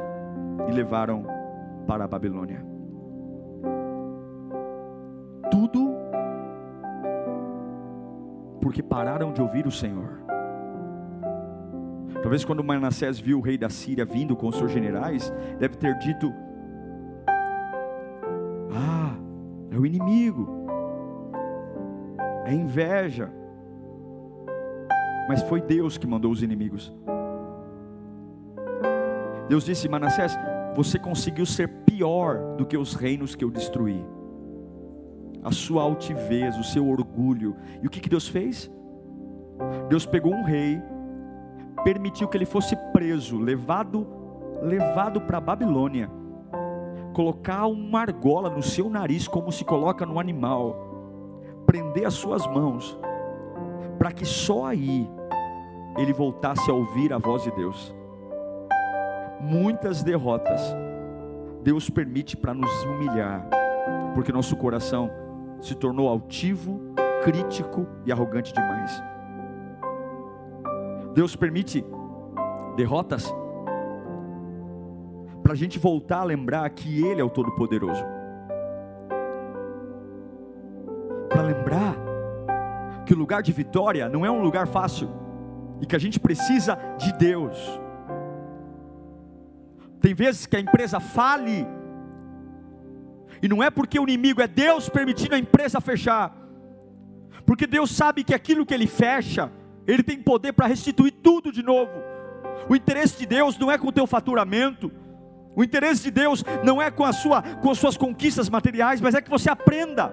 e 0.68 0.72
levaram 0.72 1.24
para 1.86 2.04
a 2.04 2.08
Babilônia. 2.08 2.66
Tudo 5.50 5.94
porque 8.60 8.82
pararam 8.82 9.32
de 9.32 9.40
ouvir 9.40 9.66
o 9.66 9.70
Senhor. 9.70 10.27
Talvez 12.22 12.44
quando 12.44 12.64
Manassés 12.64 13.18
viu 13.18 13.38
o 13.38 13.42
rei 13.42 13.56
da 13.56 13.68
Síria 13.68 14.04
vindo 14.04 14.34
com 14.34 14.48
os 14.48 14.56
seus 14.56 14.72
generais, 14.72 15.32
deve 15.58 15.76
ter 15.76 15.96
dito: 15.98 16.32
Ah, 18.72 19.16
é 19.70 19.78
o 19.78 19.86
inimigo, 19.86 20.66
é 22.44 22.52
inveja. 22.52 23.30
Mas 25.28 25.42
foi 25.42 25.60
Deus 25.60 25.98
que 25.98 26.06
mandou 26.06 26.32
os 26.32 26.42
inimigos. 26.42 26.92
Deus 29.48 29.64
disse: 29.64 29.88
Manassés, 29.88 30.36
você 30.74 30.98
conseguiu 30.98 31.46
ser 31.46 31.68
pior 31.84 32.56
do 32.56 32.66
que 32.66 32.76
os 32.76 32.94
reinos 32.94 33.34
que 33.34 33.44
eu 33.44 33.50
destruí. 33.50 34.04
A 35.42 35.52
sua 35.52 35.82
altivez, 35.82 36.58
o 36.58 36.64
seu 36.64 36.88
orgulho. 36.88 37.56
E 37.80 37.86
o 37.86 37.90
que, 37.90 38.00
que 38.00 38.08
Deus 38.08 38.26
fez? 38.26 38.70
Deus 39.88 40.04
pegou 40.04 40.34
um 40.34 40.44
rei 40.44 40.80
permitiu 41.84 42.28
que 42.28 42.36
ele 42.36 42.46
fosse 42.46 42.76
preso, 42.92 43.38
levado, 43.38 44.06
levado 44.62 45.20
para 45.22 45.38
a 45.38 45.40
Babilônia, 45.40 46.10
colocar 47.12 47.66
uma 47.66 48.00
argola 48.00 48.50
no 48.50 48.62
seu 48.62 48.88
nariz, 48.88 49.26
como 49.26 49.50
se 49.50 49.64
coloca 49.64 50.06
no 50.06 50.18
animal, 50.18 50.76
prender 51.66 52.06
as 52.06 52.14
suas 52.14 52.46
mãos, 52.46 52.98
para 53.98 54.12
que 54.12 54.24
só 54.24 54.66
aí 54.66 55.08
ele 55.96 56.12
voltasse 56.12 56.70
a 56.70 56.74
ouvir 56.74 57.12
a 57.12 57.18
voz 57.18 57.42
de 57.42 57.50
Deus. 57.52 57.94
Muitas 59.40 60.02
derrotas 60.02 60.60
Deus 61.62 61.90
permite 61.90 62.36
para 62.36 62.54
nos 62.54 62.70
humilhar, 62.84 63.46
porque 64.14 64.32
nosso 64.32 64.56
coração 64.56 65.10
se 65.60 65.74
tornou 65.74 66.08
altivo, 66.08 66.80
crítico 67.22 67.86
e 68.06 68.12
arrogante 68.12 68.52
demais. 68.52 69.02
Deus 71.14 71.34
permite 71.34 71.84
derrotas 72.76 73.32
para 75.42 75.52
a 75.52 75.56
gente 75.56 75.78
voltar 75.78 76.20
a 76.20 76.24
lembrar 76.24 76.68
que 76.70 77.04
Ele 77.04 77.20
é 77.20 77.24
o 77.24 77.30
Todo-Poderoso. 77.30 78.04
Para 81.28 81.42
lembrar 81.42 81.96
que 83.06 83.14
o 83.14 83.16
lugar 83.16 83.42
de 83.42 83.52
vitória 83.52 84.08
não 84.08 84.26
é 84.26 84.30
um 84.30 84.42
lugar 84.42 84.66
fácil 84.66 85.08
e 85.80 85.86
que 85.86 85.96
a 85.96 85.98
gente 85.98 86.20
precisa 86.20 86.78
de 86.98 87.12
Deus. 87.14 87.56
Tem 90.00 90.14
vezes 90.14 90.46
que 90.46 90.56
a 90.56 90.60
empresa 90.60 91.00
fale, 91.00 91.66
e 93.42 93.48
não 93.48 93.62
é 93.62 93.70
porque 93.70 93.98
o 93.98 94.02
inimigo 94.02 94.40
é 94.42 94.46
Deus 94.46 94.88
permitindo 94.88 95.34
a 95.34 95.38
empresa 95.38 95.80
fechar, 95.80 96.36
porque 97.46 97.66
Deus 97.66 97.90
sabe 97.90 98.22
que 98.22 98.34
aquilo 98.34 98.66
que 98.66 98.74
ele 98.74 98.86
fecha, 98.86 99.50
ele 99.88 100.02
tem 100.02 100.20
poder 100.20 100.52
para 100.52 100.66
restituir 100.66 101.12
tudo 101.12 101.50
de 101.50 101.62
novo. 101.62 101.90
O 102.68 102.76
interesse 102.76 103.16
de 103.16 103.24
Deus 103.24 103.58
não 103.58 103.72
é 103.72 103.78
com 103.78 103.88
o 103.88 103.92
teu 103.92 104.06
faturamento. 104.06 104.92
O 105.56 105.64
interesse 105.64 106.02
de 106.02 106.10
Deus 106.10 106.44
não 106.62 106.80
é 106.80 106.90
com, 106.90 107.04
a 107.04 107.12
sua, 107.12 107.40
com 107.40 107.70
as 107.70 107.78
suas 107.78 107.96
conquistas 107.96 108.50
materiais, 108.50 109.00
mas 109.00 109.14
é 109.14 109.22
que 109.22 109.30
você 109.30 109.48
aprenda. 109.48 110.12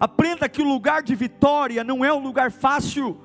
Aprenda 0.00 0.48
que 0.48 0.60
o 0.60 0.66
lugar 0.66 1.04
de 1.04 1.14
vitória 1.14 1.84
não 1.84 2.04
é 2.04 2.12
um 2.12 2.18
lugar 2.18 2.50
fácil. 2.50 3.20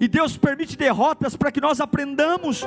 E 0.00 0.08
Deus 0.08 0.38
permite 0.38 0.78
derrotas 0.78 1.36
para 1.36 1.52
que 1.52 1.60
nós 1.60 1.78
aprendamos. 1.78 2.64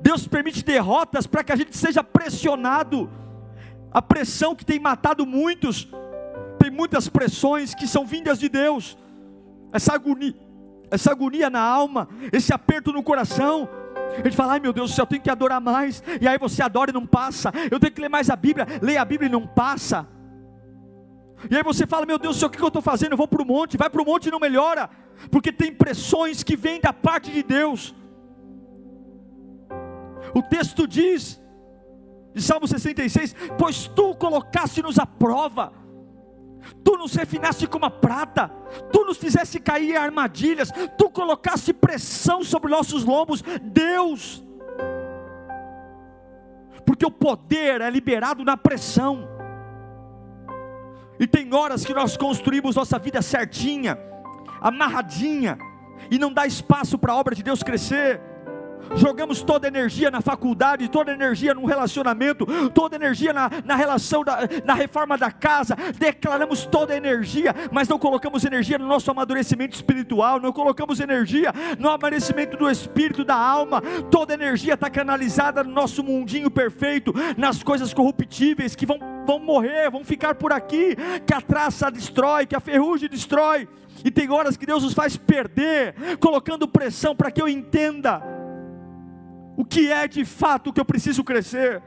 Deus 0.00 0.26
permite 0.26 0.64
derrotas 0.64 1.28
para 1.28 1.44
que 1.44 1.52
a 1.52 1.56
gente 1.56 1.76
seja 1.76 2.02
pressionado. 2.02 3.08
A 3.92 4.02
pressão 4.02 4.56
que 4.56 4.64
tem 4.64 4.80
matado 4.80 5.24
muitos, 5.24 5.88
tem 6.58 6.72
muitas 6.72 7.08
pressões 7.08 7.72
que 7.72 7.86
são 7.86 8.04
vindas 8.04 8.40
de 8.40 8.48
Deus 8.48 8.98
essa 9.74 9.92
agonia, 9.92 10.34
essa 10.88 11.10
agonia 11.10 11.50
na 11.50 11.60
alma, 11.60 12.08
esse 12.32 12.54
aperto 12.54 12.92
no 12.92 13.02
coração. 13.02 13.68
Gente 14.24 14.36
fala, 14.36 14.52
ai 14.52 14.60
meu 14.60 14.72
Deus 14.72 14.92
do 14.92 14.94
céu, 14.94 15.02
eu 15.02 15.06
tenho 15.08 15.20
que 15.20 15.28
adorar 15.28 15.60
mais. 15.60 16.00
E 16.20 16.28
aí 16.28 16.38
você 16.38 16.62
adora 16.62 16.92
e 16.92 16.94
não 16.94 17.04
passa. 17.04 17.52
Eu 17.68 17.80
tenho 17.80 17.92
que 17.92 18.00
ler 18.00 18.08
mais 18.08 18.30
a 18.30 18.36
Bíblia, 18.36 18.66
leia 18.80 19.02
a 19.02 19.04
Bíblia 19.04 19.28
e 19.28 19.32
não 19.32 19.44
passa. 19.44 20.06
E 21.50 21.56
aí 21.56 21.62
você 21.64 21.88
fala, 21.88 22.06
meu 22.06 22.18
Deus 22.18 22.36
do 22.36 22.38
céu, 22.38 22.48
o 22.48 22.52
que 22.52 22.62
eu 22.62 22.68
estou 22.68 22.80
fazendo? 22.80 23.12
Eu 23.12 23.18
vou 23.18 23.26
para 23.26 23.42
o 23.42 23.44
monte, 23.44 23.76
vai 23.76 23.90
para 23.90 24.00
o 24.00 24.04
monte 24.04 24.26
e 24.26 24.30
não 24.30 24.38
melhora. 24.38 24.88
Porque 25.28 25.52
tem 25.52 25.74
pressões 25.74 26.44
que 26.44 26.56
vêm 26.56 26.80
da 26.80 26.92
parte 26.92 27.32
de 27.32 27.42
Deus. 27.42 27.92
O 30.32 30.40
texto 30.40 30.86
diz, 30.86 31.40
de 32.32 32.40
Salmo 32.40 32.68
66, 32.68 33.34
pois 33.58 33.88
tu 33.88 34.14
colocaste-nos 34.14 35.00
à 35.00 35.04
prova 35.06 35.72
tu 36.82 36.96
nos 36.96 37.14
refinaste 37.14 37.66
como 37.66 37.84
a 37.84 37.90
prata, 37.90 38.48
tu 38.92 39.04
nos 39.04 39.16
fizeste 39.16 39.58
cair 39.60 39.92
em 39.92 39.96
armadilhas, 39.96 40.70
tu 40.96 41.10
colocaste 41.10 41.72
pressão 41.72 42.42
sobre 42.42 42.70
nossos 42.70 43.04
lombos, 43.04 43.42
Deus, 43.62 44.44
porque 46.84 47.06
o 47.06 47.10
poder 47.10 47.80
é 47.80 47.90
liberado 47.90 48.44
na 48.44 48.56
pressão, 48.56 49.28
e 51.18 51.26
tem 51.26 51.52
horas 51.54 51.84
que 51.84 51.94
nós 51.94 52.16
construímos 52.16 52.76
nossa 52.76 52.98
vida 52.98 53.22
certinha, 53.22 53.98
amarradinha, 54.60 55.58
e 56.10 56.18
não 56.18 56.32
dá 56.32 56.46
espaço 56.46 56.98
para 56.98 57.12
a 57.12 57.16
obra 57.16 57.34
de 57.34 57.42
Deus 57.42 57.62
crescer, 57.62 58.20
jogamos 58.96 59.42
toda 59.42 59.68
energia 59.68 60.10
na 60.10 60.20
faculdade, 60.20 60.88
toda 60.88 61.12
energia 61.12 61.54
no 61.54 61.64
relacionamento, 61.64 62.46
toda 62.70 62.96
energia 62.96 63.32
na, 63.32 63.50
na 63.64 63.76
relação, 63.76 64.24
da, 64.24 64.40
na 64.64 64.74
reforma 64.74 65.16
da 65.16 65.30
casa, 65.30 65.76
declaramos 65.98 66.66
toda 66.66 66.96
energia, 66.96 67.54
mas 67.70 67.88
não 67.88 67.98
colocamos 67.98 68.44
energia 68.44 68.78
no 68.78 68.86
nosso 68.86 69.10
amadurecimento 69.10 69.74
espiritual, 69.74 70.40
não 70.40 70.52
colocamos 70.52 71.00
energia 71.00 71.52
no 71.78 71.88
amadurecimento 71.88 72.56
do 72.56 72.70
espírito, 72.70 73.24
da 73.24 73.36
alma, 73.36 73.80
toda 74.10 74.34
energia 74.34 74.74
está 74.74 74.90
canalizada 74.90 75.62
no 75.64 75.70
nosso 75.70 76.02
mundinho 76.02 76.50
perfeito, 76.50 77.12
nas 77.36 77.62
coisas 77.62 77.92
corruptíveis 77.92 78.74
que 78.74 78.86
vão, 78.86 78.98
vão 79.26 79.38
morrer, 79.38 79.90
vão 79.90 80.04
ficar 80.04 80.34
por 80.34 80.52
aqui, 80.52 80.96
que 81.26 81.34
a 81.34 81.40
traça 81.40 81.90
destrói, 81.90 82.46
que 82.46 82.56
a 82.56 82.60
ferrugem 82.60 83.08
destrói. 83.08 83.68
E 84.04 84.10
tem 84.10 84.30
horas 84.30 84.56
que 84.56 84.66
Deus 84.66 84.82
nos 84.82 84.92
faz 84.92 85.16
perder, 85.16 85.94
colocando 86.18 86.66
pressão 86.66 87.14
para 87.14 87.30
que 87.30 87.40
eu 87.40 87.48
entenda 87.48 88.33
o 89.56 89.64
que 89.64 89.90
é 89.90 90.06
de 90.08 90.24
fato 90.24 90.72
que 90.72 90.80
eu 90.80 90.84
preciso 90.84 91.22
crescer. 91.22 91.82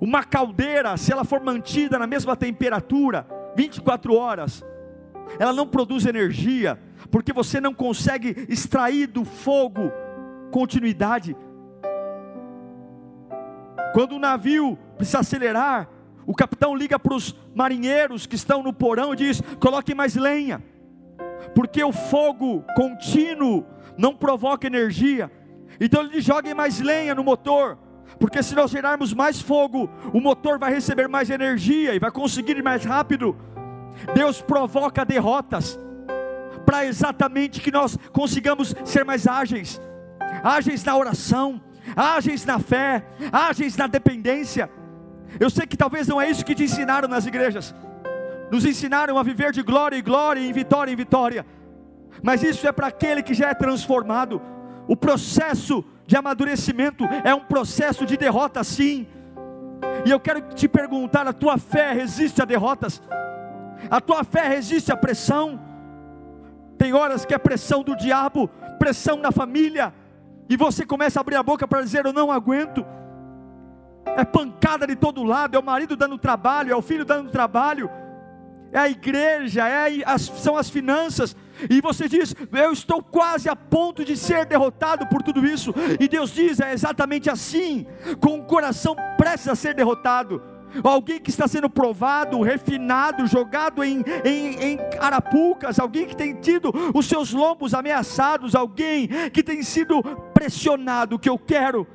Uma 0.00 0.24
caldeira, 0.24 0.96
se 0.96 1.12
ela 1.12 1.24
for 1.24 1.40
mantida 1.40 1.98
na 1.98 2.06
mesma 2.06 2.34
temperatura, 2.36 3.26
24 3.54 4.14
horas, 4.14 4.64
ela 5.38 5.52
não 5.52 5.66
produz 5.66 6.06
energia, 6.06 6.78
porque 7.10 7.32
você 7.32 7.60
não 7.60 7.74
consegue 7.74 8.46
extrair 8.48 9.06
do 9.06 9.24
fogo 9.24 9.92
continuidade. 10.50 11.36
Quando 13.92 14.12
o 14.12 14.18
navio 14.18 14.78
precisa 14.96 15.20
acelerar, 15.20 15.88
o 16.26 16.34
capitão 16.34 16.76
liga 16.76 16.98
para 16.98 17.14
os 17.14 17.36
marinheiros 17.54 18.26
que 18.26 18.36
estão 18.36 18.62
no 18.62 18.72
porão 18.72 19.12
e 19.12 19.16
diz: 19.16 19.42
coloque 19.58 19.94
mais 19.94 20.14
lenha, 20.14 20.62
porque 21.54 21.82
o 21.82 21.92
fogo 21.92 22.64
contínuo 22.76 23.66
não 23.98 24.14
provoca 24.14 24.66
energia, 24.66 25.30
então 25.80 26.02
ele 26.02 26.20
joguem 26.20 26.52
mais 26.52 26.80
lenha 26.80 27.14
no 27.14 27.24
motor, 27.24 27.78
porque 28.18 28.42
se 28.42 28.54
nós 28.54 28.70
gerarmos 28.70 29.14
mais 29.14 29.40
fogo, 29.40 29.88
o 30.12 30.20
motor 30.20 30.58
vai 30.58 30.72
receber 30.72 31.08
mais 31.08 31.30
energia 31.30 31.94
e 31.94 31.98
vai 31.98 32.10
conseguir 32.10 32.56
ir 32.56 32.62
mais 32.62 32.84
rápido. 32.84 33.36
Deus 34.14 34.42
provoca 34.42 35.04
derrotas 35.04 35.78
para 36.66 36.84
exatamente 36.84 37.60
que 37.60 37.72
nós 37.72 37.98
consigamos 38.12 38.74
ser 38.84 39.04
mais 39.04 39.26
ágeis, 39.26 39.80
ágeis 40.44 40.84
na 40.84 40.96
oração, 40.96 41.60
ágeis 41.96 42.44
na 42.44 42.58
fé, 42.58 43.04
ágeis 43.32 43.76
na 43.76 43.86
dependência. 43.86 44.70
Eu 45.38 45.48
sei 45.48 45.66
que 45.66 45.76
talvez 45.76 46.06
não 46.08 46.20
é 46.20 46.28
isso 46.28 46.44
que 46.44 46.54
te 46.54 46.64
ensinaram 46.64 47.08
nas 47.08 47.26
igrejas. 47.26 47.74
Nos 48.50 48.64
ensinaram 48.64 49.16
a 49.16 49.22
viver 49.22 49.52
de 49.52 49.62
glória 49.62 49.96
em 49.96 50.02
glória, 50.02 50.40
em 50.40 50.52
vitória 50.52 50.92
em 50.92 50.96
vitória. 50.96 51.46
Mas 52.22 52.42
isso 52.42 52.66
é 52.66 52.72
para 52.72 52.88
aquele 52.88 53.22
que 53.22 53.32
já 53.32 53.50
é 53.50 53.54
transformado. 53.54 54.42
O 54.90 54.96
processo 54.96 55.84
de 56.04 56.16
amadurecimento 56.16 57.04
é 57.22 57.32
um 57.32 57.44
processo 57.44 58.04
de 58.04 58.16
derrota, 58.16 58.64
sim. 58.64 59.06
E 60.04 60.10
eu 60.10 60.18
quero 60.18 60.40
te 60.52 60.66
perguntar: 60.66 61.28
a 61.28 61.32
tua 61.32 61.58
fé 61.58 61.92
resiste 61.92 62.42
a 62.42 62.44
derrotas? 62.44 63.00
A 63.88 64.00
tua 64.00 64.24
fé 64.24 64.48
resiste 64.48 64.90
à 64.90 64.96
pressão? 64.96 65.60
Tem 66.76 66.92
horas 66.92 67.24
que 67.24 67.32
é 67.32 67.38
pressão 67.38 67.84
do 67.84 67.94
diabo, 67.94 68.48
pressão 68.80 69.18
na 69.18 69.30
família, 69.30 69.94
e 70.48 70.56
você 70.56 70.84
começa 70.84 71.20
a 71.20 71.22
abrir 71.22 71.36
a 71.36 71.42
boca 71.44 71.68
para 71.68 71.82
dizer: 71.82 72.04
Eu 72.04 72.12
não 72.12 72.32
aguento. 72.32 72.84
É 74.04 74.24
pancada 74.24 74.88
de 74.88 74.96
todo 74.96 75.22
lado, 75.22 75.54
é 75.54 75.60
o 75.60 75.62
marido 75.62 75.94
dando 75.94 76.18
trabalho, 76.18 76.72
é 76.72 76.74
o 76.74 76.82
filho 76.82 77.04
dando 77.04 77.30
trabalho, 77.30 77.88
é 78.72 78.78
a 78.80 78.90
igreja, 78.90 79.68
é 79.68 80.02
as, 80.04 80.22
são 80.22 80.56
as 80.56 80.68
finanças, 80.68 81.36
e 81.68 81.80
você 81.80 82.08
diz: 82.08 82.34
Eu 82.52 82.72
estou 82.72 83.02
quase 83.02 83.48
a 83.48 83.56
ponto 83.56 84.04
de 84.04 84.16
ser 84.16 84.46
derrotado 84.46 85.06
por 85.06 85.22
tudo 85.22 85.44
isso, 85.44 85.74
e 85.98 86.08
Deus 86.08 86.30
diz: 86.30 86.60
É 86.60 86.72
exatamente 86.72 87.28
assim, 87.28 87.86
com 88.20 88.38
o 88.38 88.44
coração 88.44 88.94
prestes 89.16 89.48
a 89.48 89.54
ser 89.54 89.74
derrotado. 89.74 90.42
Alguém 90.84 91.18
que 91.18 91.30
está 91.30 91.48
sendo 91.48 91.68
provado, 91.68 92.40
refinado, 92.42 93.26
jogado 93.26 93.82
em, 93.82 94.04
em, 94.24 94.54
em 94.62 94.78
arapucas, 95.00 95.80
alguém 95.80 96.06
que 96.06 96.14
tem 96.14 96.34
tido 96.34 96.72
os 96.94 97.06
seus 97.06 97.32
lombos 97.32 97.74
ameaçados, 97.74 98.54
alguém 98.54 99.08
que 99.32 99.42
tem 99.42 99.64
sido 99.64 100.00
pressionado, 100.32 101.18
que 101.18 101.28
eu 101.28 101.36
quero, 101.36 101.86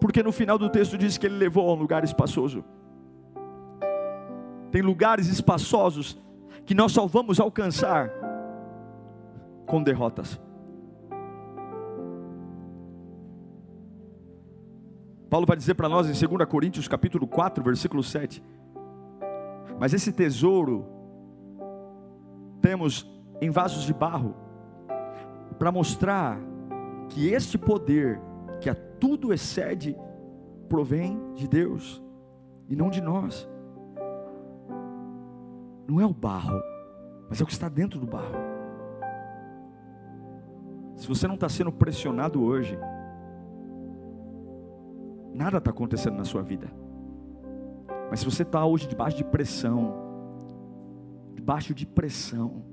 porque 0.00 0.22
no 0.22 0.30
final 0.30 0.56
do 0.56 0.70
texto 0.70 0.96
diz 0.96 1.18
que 1.18 1.26
ele 1.26 1.36
levou 1.36 1.68
a 1.68 1.72
um 1.72 1.76
lugar 1.76 2.04
espaçoso. 2.04 2.64
Tem 4.70 4.82
lugares 4.82 5.26
espaçosos 5.26 6.16
que 6.64 6.74
nós 6.74 6.92
só 6.92 7.06
vamos 7.06 7.40
alcançar 7.40 8.10
com 9.68 9.82
derrotas. 9.82 10.40
Paulo 15.30 15.46
vai 15.46 15.56
dizer 15.56 15.74
para 15.74 15.88
nós 15.88 16.06
em 16.08 16.26
2 16.26 16.48
Coríntios 16.48 16.88
capítulo 16.88 17.26
4, 17.26 17.62
versículo 17.62 18.02
7. 18.02 18.42
Mas 19.78 19.92
esse 19.92 20.10
tesouro 20.10 20.86
temos 22.62 23.06
em 23.40 23.50
vasos 23.50 23.84
de 23.84 23.92
barro 23.92 24.34
para 25.58 25.70
mostrar 25.70 26.38
que 27.10 27.28
este 27.28 27.58
poder 27.58 28.20
que 28.60 28.70
a 28.70 28.74
tudo 28.74 29.32
excede 29.32 29.96
provém 30.68 31.20
de 31.34 31.46
Deus 31.46 32.02
e 32.68 32.74
não 32.74 32.88
de 32.88 33.00
nós. 33.00 33.48
Não 35.86 36.00
é 36.00 36.06
o 36.06 36.12
barro, 36.12 36.60
mas 37.28 37.40
é 37.40 37.44
o 37.44 37.46
que 37.46 37.52
está 37.52 37.68
dentro 37.68 38.00
do 38.00 38.06
barro. 38.06 38.57
Se 40.98 41.06
você 41.06 41.28
não 41.28 41.36
está 41.36 41.48
sendo 41.48 41.70
pressionado 41.70 42.42
hoje, 42.42 42.76
nada 45.32 45.58
está 45.58 45.70
acontecendo 45.70 46.16
na 46.16 46.24
sua 46.24 46.42
vida. 46.42 46.68
Mas 48.10 48.18
se 48.18 48.26
você 48.26 48.42
está 48.42 48.66
hoje 48.66 48.88
debaixo 48.88 49.16
de 49.16 49.24
pressão, 49.24 49.94
debaixo 51.34 51.72
de 51.72 51.86
pressão, 51.86 52.64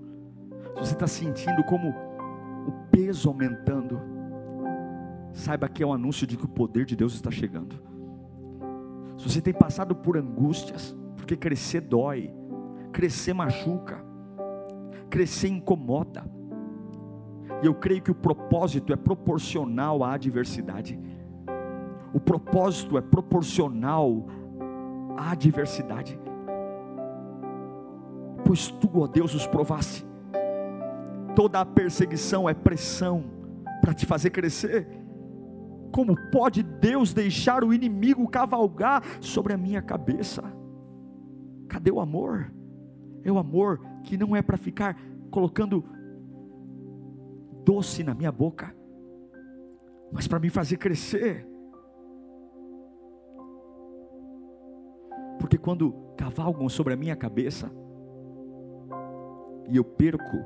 se 0.73 0.79
você 0.79 0.93
está 0.93 1.05
sentindo 1.05 1.63
como 1.65 1.89
o 2.67 2.71
peso 2.89 3.29
aumentando, 3.29 4.01
saiba 5.31 5.69
que 5.69 5.83
é 5.83 5.85
um 5.85 5.93
anúncio 5.93 6.25
de 6.25 6.35
que 6.35 6.45
o 6.45 6.49
poder 6.49 6.83
de 6.83 6.95
Deus 6.95 7.13
está 7.13 7.29
chegando. 7.29 7.79
Se 9.19 9.29
você 9.29 9.39
tem 9.39 9.53
passado 9.53 9.95
por 9.95 10.17
angústias, 10.17 10.97
porque 11.15 11.37
crescer 11.37 11.81
dói, 11.81 12.33
crescer 12.91 13.33
machuca, 13.33 14.03
crescer 15.11 15.49
incomoda, 15.49 16.23
e 17.61 17.65
eu 17.65 17.73
creio 17.73 18.01
que 18.01 18.11
o 18.11 18.15
propósito 18.15 18.91
é 18.91 18.95
proporcional 18.95 20.03
à 20.03 20.13
adversidade. 20.13 20.99
O 22.13 22.19
propósito 22.19 22.97
é 22.97 23.01
proporcional 23.01 24.25
à 25.17 25.31
adversidade. 25.31 26.19
Pois 28.45 28.69
tu, 28.69 28.89
ó 28.95 29.07
Deus, 29.07 29.33
os 29.33 29.47
provasse. 29.47 30.05
Toda 31.35 31.59
a 31.59 31.65
perseguição 31.65 32.47
é 32.47 32.53
pressão 32.53 33.25
para 33.81 33.93
te 33.93 34.05
fazer 34.05 34.29
crescer. 34.29 34.87
Como 35.91 36.15
pode 36.31 36.61
Deus 36.61 37.13
deixar 37.13 37.63
o 37.63 37.73
inimigo 37.73 38.27
cavalgar 38.27 39.03
sobre 39.19 39.53
a 39.53 39.57
minha 39.57 39.81
cabeça? 39.81 40.43
Cadê 41.67 41.91
o 41.91 41.99
amor? 41.99 42.51
É 43.23 43.31
o 43.31 43.37
amor 43.37 43.79
que 44.03 44.17
não 44.17 44.35
é 44.35 44.41
para 44.41 44.57
ficar 44.57 44.95
colocando 45.31 45.83
doce 47.65 48.03
na 48.03 48.13
minha 48.13 48.31
boca, 48.31 48.73
mas 50.11 50.27
para 50.27 50.39
me 50.39 50.49
fazer 50.49 50.77
crescer. 50.77 51.45
Porque 55.39 55.57
quando 55.57 55.93
cavalgam 56.15 56.69
sobre 56.69 56.93
a 56.93 56.97
minha 56.97 57.15
cabeça 57.15 57.69
e 59.67 59.75
eu 59.75 59.83
perco, 59.83 60.37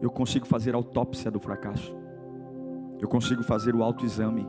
eu 0.00 0.10
consigo 0.10 0.46
fazer 0.46 0.74
autópsia 0.74 1.30
do 1.30 1.40
fracasso. 1.40 1.94
Eu 3.00 3.08
consigo 3.08 3.42
fazer 3.42 3.74
o 3.74 3.82
autoexame. 3.82 4.46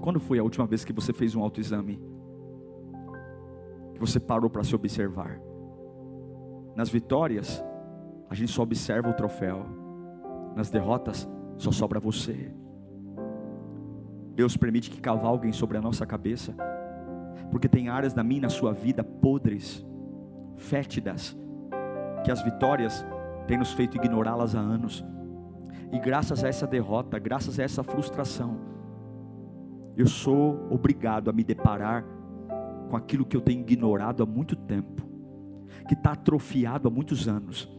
Quando 0.00 0.18
foi 0.18 0.38
a 0.38 0.42
última 0.42 0.66
vez 0.66 0.84
que 0.84 0.92
você 0.92 1.12
fez 1.12 1.34
um 1.34 1.42
autoexame? 1.42 2.00
Que 3.94 4.00
você 4.00 4.18
parou 4.18 4.50
para 4.50 4.64
se 4.64 4.74
observar? 4.74 5.40
Nas 6.74 6.88
vitórias, 6.88 7.62
a 8.32 8.34
gente 8.34 8.50
só 8.50 8.62
observa 8.62 9.10
o 9.10 9.12
troféu. 9.12 9.66
Nas 10.56 10.70
derrotas, 10.70 11.28
só 11.58 11.70
sobra 11.70 12.00
você. 12.00 12.50
Deus 14.34 14.56
permite 14.56 14.90
que 14.90 15.02
cavalguem 15.02 15.52
sobre 15.52 15.76
a 15.76 15.82
nossa 15.82 16.06
cabeça, 16.06 16.54
porque 17.50 17.68
tem 17.68 17.90
áreas 17.90 18.14
da 18.14 18.24
minha 18.24 18.38
e 18.38 18.40
na 18.40 18.48
sua 18.48 18.72
vida 18.72 19.04
podres, 19.04 19.84
fétidas, 20.56 21.36
que 22.24 22.30
as 22.30 22.42
vitórias 22.42 23.04
têm 23.46 23.58
nos 23.58 23.74
feito 23.74 23.98
ignorá-las 23.98 24.56
há 24.56 24.60
anos. 24.60 25.04
E 25.92 25.98
graças 25.98 26.42
a 26.42 26.48
essa 26.48 26.66
derrota, 26.66 27.18
graças 27.18 27.60
a 27.60 27.62
essa 27.62 27.82
frustração, 27.82 28.58
eu 29.94 30.06
sou 30.06 30.68
obrigado 30.70 31.28
a 31.28 31.34
me 31.34 31.44
deparar 31.44 32.02
com 32.88 32.96
aquilo 32.96 33.26
que 33.26 33.36
eu 33.36 33.42
tenho 33.42 33.60
ignorado 33.60 34.22
há 34.22 34.26
muito 34.26 34.56
tempo, 34.56 35.06
que 35.86 35.92
está 35.92 36.12
atrofiado 36.12 36.88
há 36.88 36.90
muitos 36.90 37.28
anos 37.28 37.70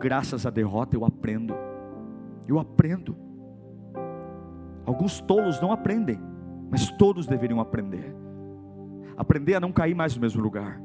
graças 0.00 0.46
à 0.46 0.50
derrota 0.50 0.96
eu 0.96 1.04
aprendo. 1.04 1.54
Eu 2.48 2.58
aprendo. 2.58 3.16
Alguns 4.84 5.20
tolos 5.20 5.60
não 5.60 5.70
aprendem, 5.70 6.18
mas 6.70 6.90
todos 6.92 7.26
deveriam 7.26 7.60
aprender. 7.60 8.16
Aprender 9.16 9.54
a 9.54 9.60
não 9.60 9.70
cair 9.70 9.94
mais 9.94 10.14
no 10.14 10.20
mesmo 10.20 10.42
lugar. 10.42 10.80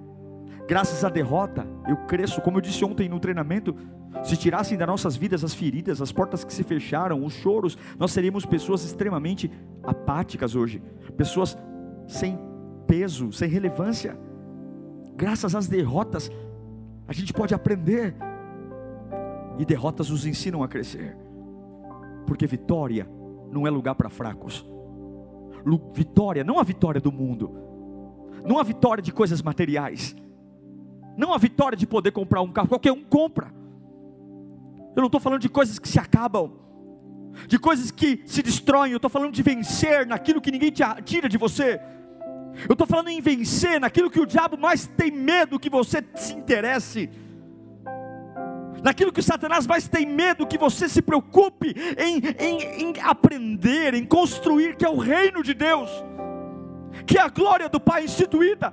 Graças 0.67 1.05
à 1.05 1.09
derrota, 1.09 1.65
eu 1.87 1.95
cresço, 2.05 2.41
como 2.41 2.57
eu 2.57 2.61
disse 2.61 2.83
ontem 2.83 3.07
no 3.07 3.19
treinamento, 3.19 3.75
se 4.23 4.35
tirassem 4.35 4.77
das 4.77 4.87
nossas 4.87 5.15
vidas 5.15 5.43
as 5.43 5.53
feridas, 5.53 6.01
as 6.01 6.11
portas 6.11 6.43
que 6.43 6.53
se 6.53 6.63
fecharam, 6.63 7.23
os 7.23 7.33
choros, 7.33 7.77
nós 7.97 8.11
seríamos 8.11 8.45
pessoas 8.45 8.83
extremamente 8.83 9.49
apáticas 9.83 10.55
hoje, 10.55 10.81
pessoas 11.15 11.57
sem 12.07 12.37
peso, 12.85 13.31
sem 13.31 13.49
relevância. 13.49 14.17
Graças 15.15 15.55
às 15.55 15.67
derrotas, 15.67 16.29
a 17.07 17.13
gente 17.13 17.31
pode 17.31 17.53
aprender, 17.53 18.15
e 19.57 19.65
derrotas 19.65 20.09
nos 20.09 20.25
ensinam 20.25 20.63
a 20.63 20.67
crescer, 20.67 21.15
porque 22.27 22.45
vitória 22.45 23.07
não 23.51 23.65
é 23.65 23.69
lugar 23.69 23.95
para 23.95 24.09
fracos. 24.09 24.65
Vitória, 25.93 26.43
não 26.43 26.59
a 26.59 26.63
vitória 26.63 27.01
do 27.01 27.11
mundo, 27.11 27.51
não 28.45 28.59
a 28.59 28.63
vitória 28.63 29.01
de 29.01 29.11
coisas 29.11 29.41
materiais, 29.41 30.15
não 31.17 31.33
a 31.33 31.37
vitória 31.37 31.77
de 31.77 31.87
poder 31.87 32.11
comprar 32.11 32.41
um 32.41 32.51
carro, 32.51 32.67
qualquer 32.67 32.91
um 32.91 33.03
compra. 33.03 33.51
Eu 34.95 35.01
não 35.01 35.07
estou 35.07 35.19
falando 35.19 35.41
de 35.41 35.49
coisas 35.49 35.79
que 35.79 35.87
se 35.87 35.99
acabam, 35.99 36.51
de 37.47 37.57
coisas 37.57 37.91
que 37.91 38.21
se 38.25 38.43
destroem, 38.43 38.91
eu 38.91 38.97
estou 38.97 39.09
falando 39.09 39.31
de 39.31 39.41
vencer 39.41 40.05
naquilo 40.05 40.39
que 40.39 40.51
ninguém 40.51 40.71
tira 41.03 41.27
de 41.27 41.37
você. 41.37 41.79
Eu 42.67 42.73
estou 42.73 42.87
falando 42.87 43.09
em 43.09 43.19
vencer 43.19 43.79
naquilo 43.79 44.09
que 44.09 44.19
o 44.19 44.25
diabo 44.25 44.57
mais 44.57 44.87
tem 44.87 45.11
medo 45.11 45.59
que 45.59 45.69
você 45.69 46.03
se 46.15 46.33
interesse 46.33 47.09
naquilo 48.85 49.11
que 49.11 49.23
Satanás 49.23 49.65
mais 49.65 49.87
tem 49.87 50.05
medo 50.05 50.45
que 50.45 50.59
você 50.59 50.87
se 50.87 51.01
preocupe 51.01 51.73
em, 51.97 52.21
em, 52.37 52.83
em 52.83 53.01
aprender, 53.01 53.95
em 53.95 54.05
construir, 54.05 54.75
que 54.75 54.85
é 54.85 54.89
o 54.89 54.99
reino 54.99 55.41
de 55.41 55.55
Deus, 55.55 55.89
que 57.07 57.17
é 57.17 57.21
a 57.21 57.27
glória 57.27 57.67
do 57.67 57.79
Pai 57.79 58.03
instituída. 58.03 58.71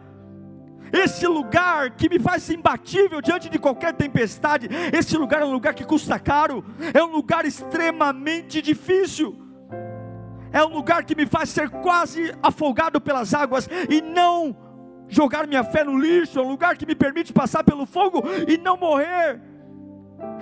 Esse 0.92 1.26
lugar 1.26 1.92
que 1.92 2.10
me 2.10 2.18
faz 2.18 2.50
imbatível 2.50 3.22
diante 3.22 3.48
de 3.48 3.58
qualquer 3.58 3.94
tempestade, 3.94 4.68
esse 4.92 5.16
lugar 5.16 5.40
é 5.40 5.46
um 5.46 5.52
lugar 5.52 5.72
que 5.72 5.82
custa 5.82 6.18
caro, 6.18 6.62
é 6.92 7.02
um 7.02 7.10
lugar 7.10 7.46
extremamente 7.46 8.60
difícil, 8.60 9.34
é 10.52 10.62
um 10.62 10.74
lugar 10.74 11.06
que 11.06 11.14
me 11.14 11.24
faz 11.24 11.48
ser 11.48 11.70
quase 11.70 12.34
afogado 12.42 13.00
pelas 13.00 13.32
águas 13.32 13.66
e 13.88 14.02
não 14.02 14.54
jogar 15.08 15.46
minha 15.46 15.64
fé 15.64 15.82
no 15.82 15.98
lixo, 15.98 16.38
é 16.38 16.42
um 16.42 16.50
lugar 16.50 16.76
que 16.76 16.84
me 16.84 16.94
permite 16.94 17.32
passar 17.32 17.64
pelo 17.64 17.86
fogo 17.86 18.22
e 18.46 18.58
não 18.58 18.76
morrer. 18.76 19.51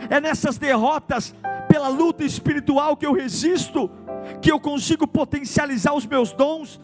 É 0.08 0.20
nessas 0.20 0.58
derrotas, 0.58 1.34
pela 1.68 1.88
luta 1.88 2.24
espiritual 2.24 2.96
que 2.96 3.06
eu 3.06 3.12
resisto, 3.12 3.90
que 4.40 4.50
eu 4.50 4.58
consigo 4.58 5.06
potencializar 5.06 5.94
os 5.94 6.06
meus 6.06 6.32
dons. 6.32 6.80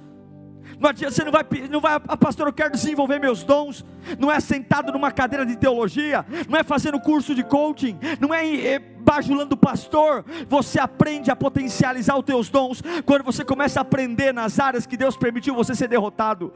Não 0.79 0.91
adianta, 0.91 1.15
você 1.15 1.25
não 1.25 1.33
vai, 1.33 1.45
não 1.71 1.81
vai, 1.81 1.95
ah, 1.95 2.17
pastor, 2.17 2.49
eu 2.49 2.53
quero 2.53 2.73
desenvolver 2.73 3.19
meus 3.19 3.43
dons. 3.43 3.85
Não 4.19 4.31
é 4.31 4.39
sentado 4.41 4.93
numa 4.93 5.11
cadeira 5.11 5.47
de 5.47 5.57
teologia, 5.57 6.25
não 6.49 6.59
é 6.59 6.63
fazendo 6.63 7.01
curso 7.01 7.35
de 7.35 7.43
coaching, 7.43 7.99
não 8.21 8.35
é, 8.35 8.67
é 8.67 8.79
bajulando 8.79 9.55
o 9.55 9.59
pastor. 9.59 10.25
Você 10.49 10.79
aprende 10.79 11.31
a 11.31 11.37
potencializar 11.37 12.17
os 12.17 12.25
teus 12.25 12.49
dons 12.49 12.83
quando 13.05 13.25
você 13.25 13.45
começa 13.45 13.81
a 13.81 13.83
aprender 13.83 14.33
nas 14.33 14.61
áreas 14.61 14.87
que 14.87 14.97
Deus 14.97 15.17
permitiu 15.17 15.55
você 15.55 15.75
ser 15.75 15.89
derrotado. 15.89 16.53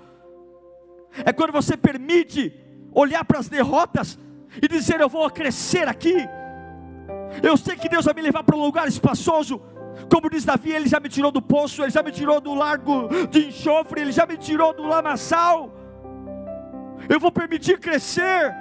É 1.24 1.32
quando 1.32 1.52
você 1.52 1.76
permite 1.76 2.52
olhar 2.92 3.24
para 3.24 3.38
as 3.38 3.48
derrotas 3.48 4.18
e 4.62 4.68
dizer: 4.68 5.00
Eu 5.00 5.08
vou 5.08 5.28
crescer 5.30 5.88
aqui. 5.88 6.14
Eu 7.42 7.56
sei 7.56 7.76
que 7.76 7.88
Deus 7.88 8.04
vai 8.04 8.14
me 8.14 8.22
levar 8.22 8.42
para 8.42 8.56
um 8.56 8.64
lugar 8.64 8.88
espaçoso. 8.88 9.60
Como 10.10 10.30
diz 10.30 10.44
Davi, 10.44 10.72
Ele 10.72 10.88
já 10.88 10.98
me 10.98 11.08
tirou 11.08 11.30
do 11.30 11.42
poço, 11.42 11.82
Ele 11.82 11.90
já 11.90 12.02
me 12.02 12.10
tirou 12.10 12.40
do 12.40 12.54
largo 12.54 13.08
de 13.30 13.46
enxofre, 13.48 14.00
Ele 14.00 14.12
já 14.12 14.26
me 14.26 14.36
tirou 14.36 14.72
do 14.72 14.82
lamaçal. 14.82 15.72
Eu 17.08 17.20
vou 17.20 17.30
permitir 17.30 17.78
crescer. 17.78 18.54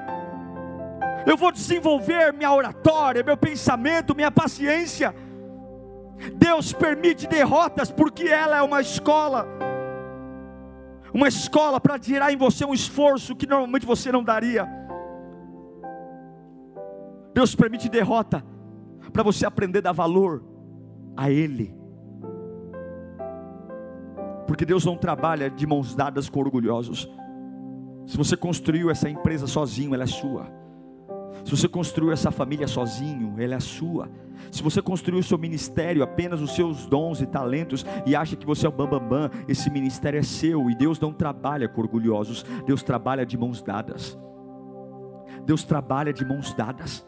Eu 1.26 1.36
vou 1.36 1.52
desenvolver 1.52 2.34
minha 2.34 2.52
oratória, 2.52 3.24
meu 3.24 3.38
pensamento, 3.38 4.16
minha 4.16 4.32
paciência. 4.32 5.14
Deus 6.36 6.74
permite 6.74 7.28
derrotas 7.28 7.92
porque 7.92 8.28
ela 8.28 8.58
é 8.58 8.62
uma 8.62 8.82
escola. 8.82 9.48
Uma 11.14 11.28
escola 11.28 11.80
para 11.80 11.98
tirar 11.98 12.32
em 12.32 12.38
você 12.38 12.66
um 12.66 12.74
esforço 12.74 13.36
que 13.36 13.48
normalmente 13.48 13.86
você 13.86 14.12
não 14.12 14.24
daria. 14.24 14.68
Deus 17.34 17.56
permite 17.56 17.90
derrota 17.90 18.44
para 19.10 19.24
você 19.24 19.46
aprender 19.46 19.80
a 19.80 19.84
dar 19.84 19.92
valor 19.92 20.44
a 21.16 21.30
Ele. 21.30 21.76
Porque 24.48 24.66
Deus 24.66 24.84
não 24.86 24.98
trabalha 24.98 25.50
de 25.50 25.68
mãos 25.68 25.96
dadas 25.96 26.30
com 26.30 26.40
orgulhosos. 26.40 27.10
Se 28.08 28.18
você 28.18 28.36
construiu 28.36 28.90
essa 28.90 29.10
empresa 29.10 29.46
sozinho, 29.46 29.94
ela 29.94 30.04
é 30.04 30.08
sua. 30.08 30.48
Se 31.46 31.52
você 31.52 31.68
construiu 31.68 32.12
essa 32.12 32.32
família 32.32 32.68
sozinho, 32.68 33.36
ela 33.38 33.56
é 33.56 33.60
sua. 33.60 34.10
Se 34.52 34.64
você 34.64 34.82
construiu 34.82 35.20
o 35.20 35.24
seu 35.24 35.38
ministério, 35.38 36.02
apenas 36.02 36.42
os 36.42 36.56
seus 36.56 36.86
dons 36.86 37.22
e 37.22 37.26
talentos, 37.26 37.86
e 38.06 38.16
acha 38.16 38.36
que 38.36 38.46
você 38.46 38.66
é 38.66 38.70
o 38.70 38.72
bambambam, 38.72 39.08
bam, 39.08 39.30
bam, 39.30 39.46
esse 39.48 39.70
ministério 39.70 40.20
é 40.20 40.24
seu, 40.24 40.70
e 40.70 40.76
Deus 40.76 41.00
não 41.00 41.14
trabalha 41.14 41.68
com 41.68 41.82
orgulhosos, 41.82 42.44
Deus 42.66 42.82
trabalha 42.82 43.26
de 43.26 43.38
mãos 43.38 43.62
dadas. 43.62 44.18
Deus 45.46 45.64
trabalha 45.64 46.12
de 46.12 46.26
mãos 46.26 46.54
dadas. 46.54 47.06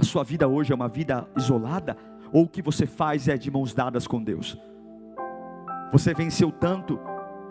A 0.00 0.02
sua 0.02 0.24
vida 0.24 0.48
hoje 0.48 0.72
é 0.72 0.74
uma 0.74 0.88
vida 0.88 1.28
isolada? 1.36 1.94
Ou 2.32 2.44
o 2.44 2.48
que 2.48 2.62
você 2.62 2.86
faz 2.86 3.28
é 3.28 3.36
de 3.36 3.50
mãos 3.50 3.74
dadas 3.74 4.06
com 4.06 4.24
Deus? 4.24 4.58
Você 5.92 6.14
venceu 6.14 6.50
tanto, 6.50 6.98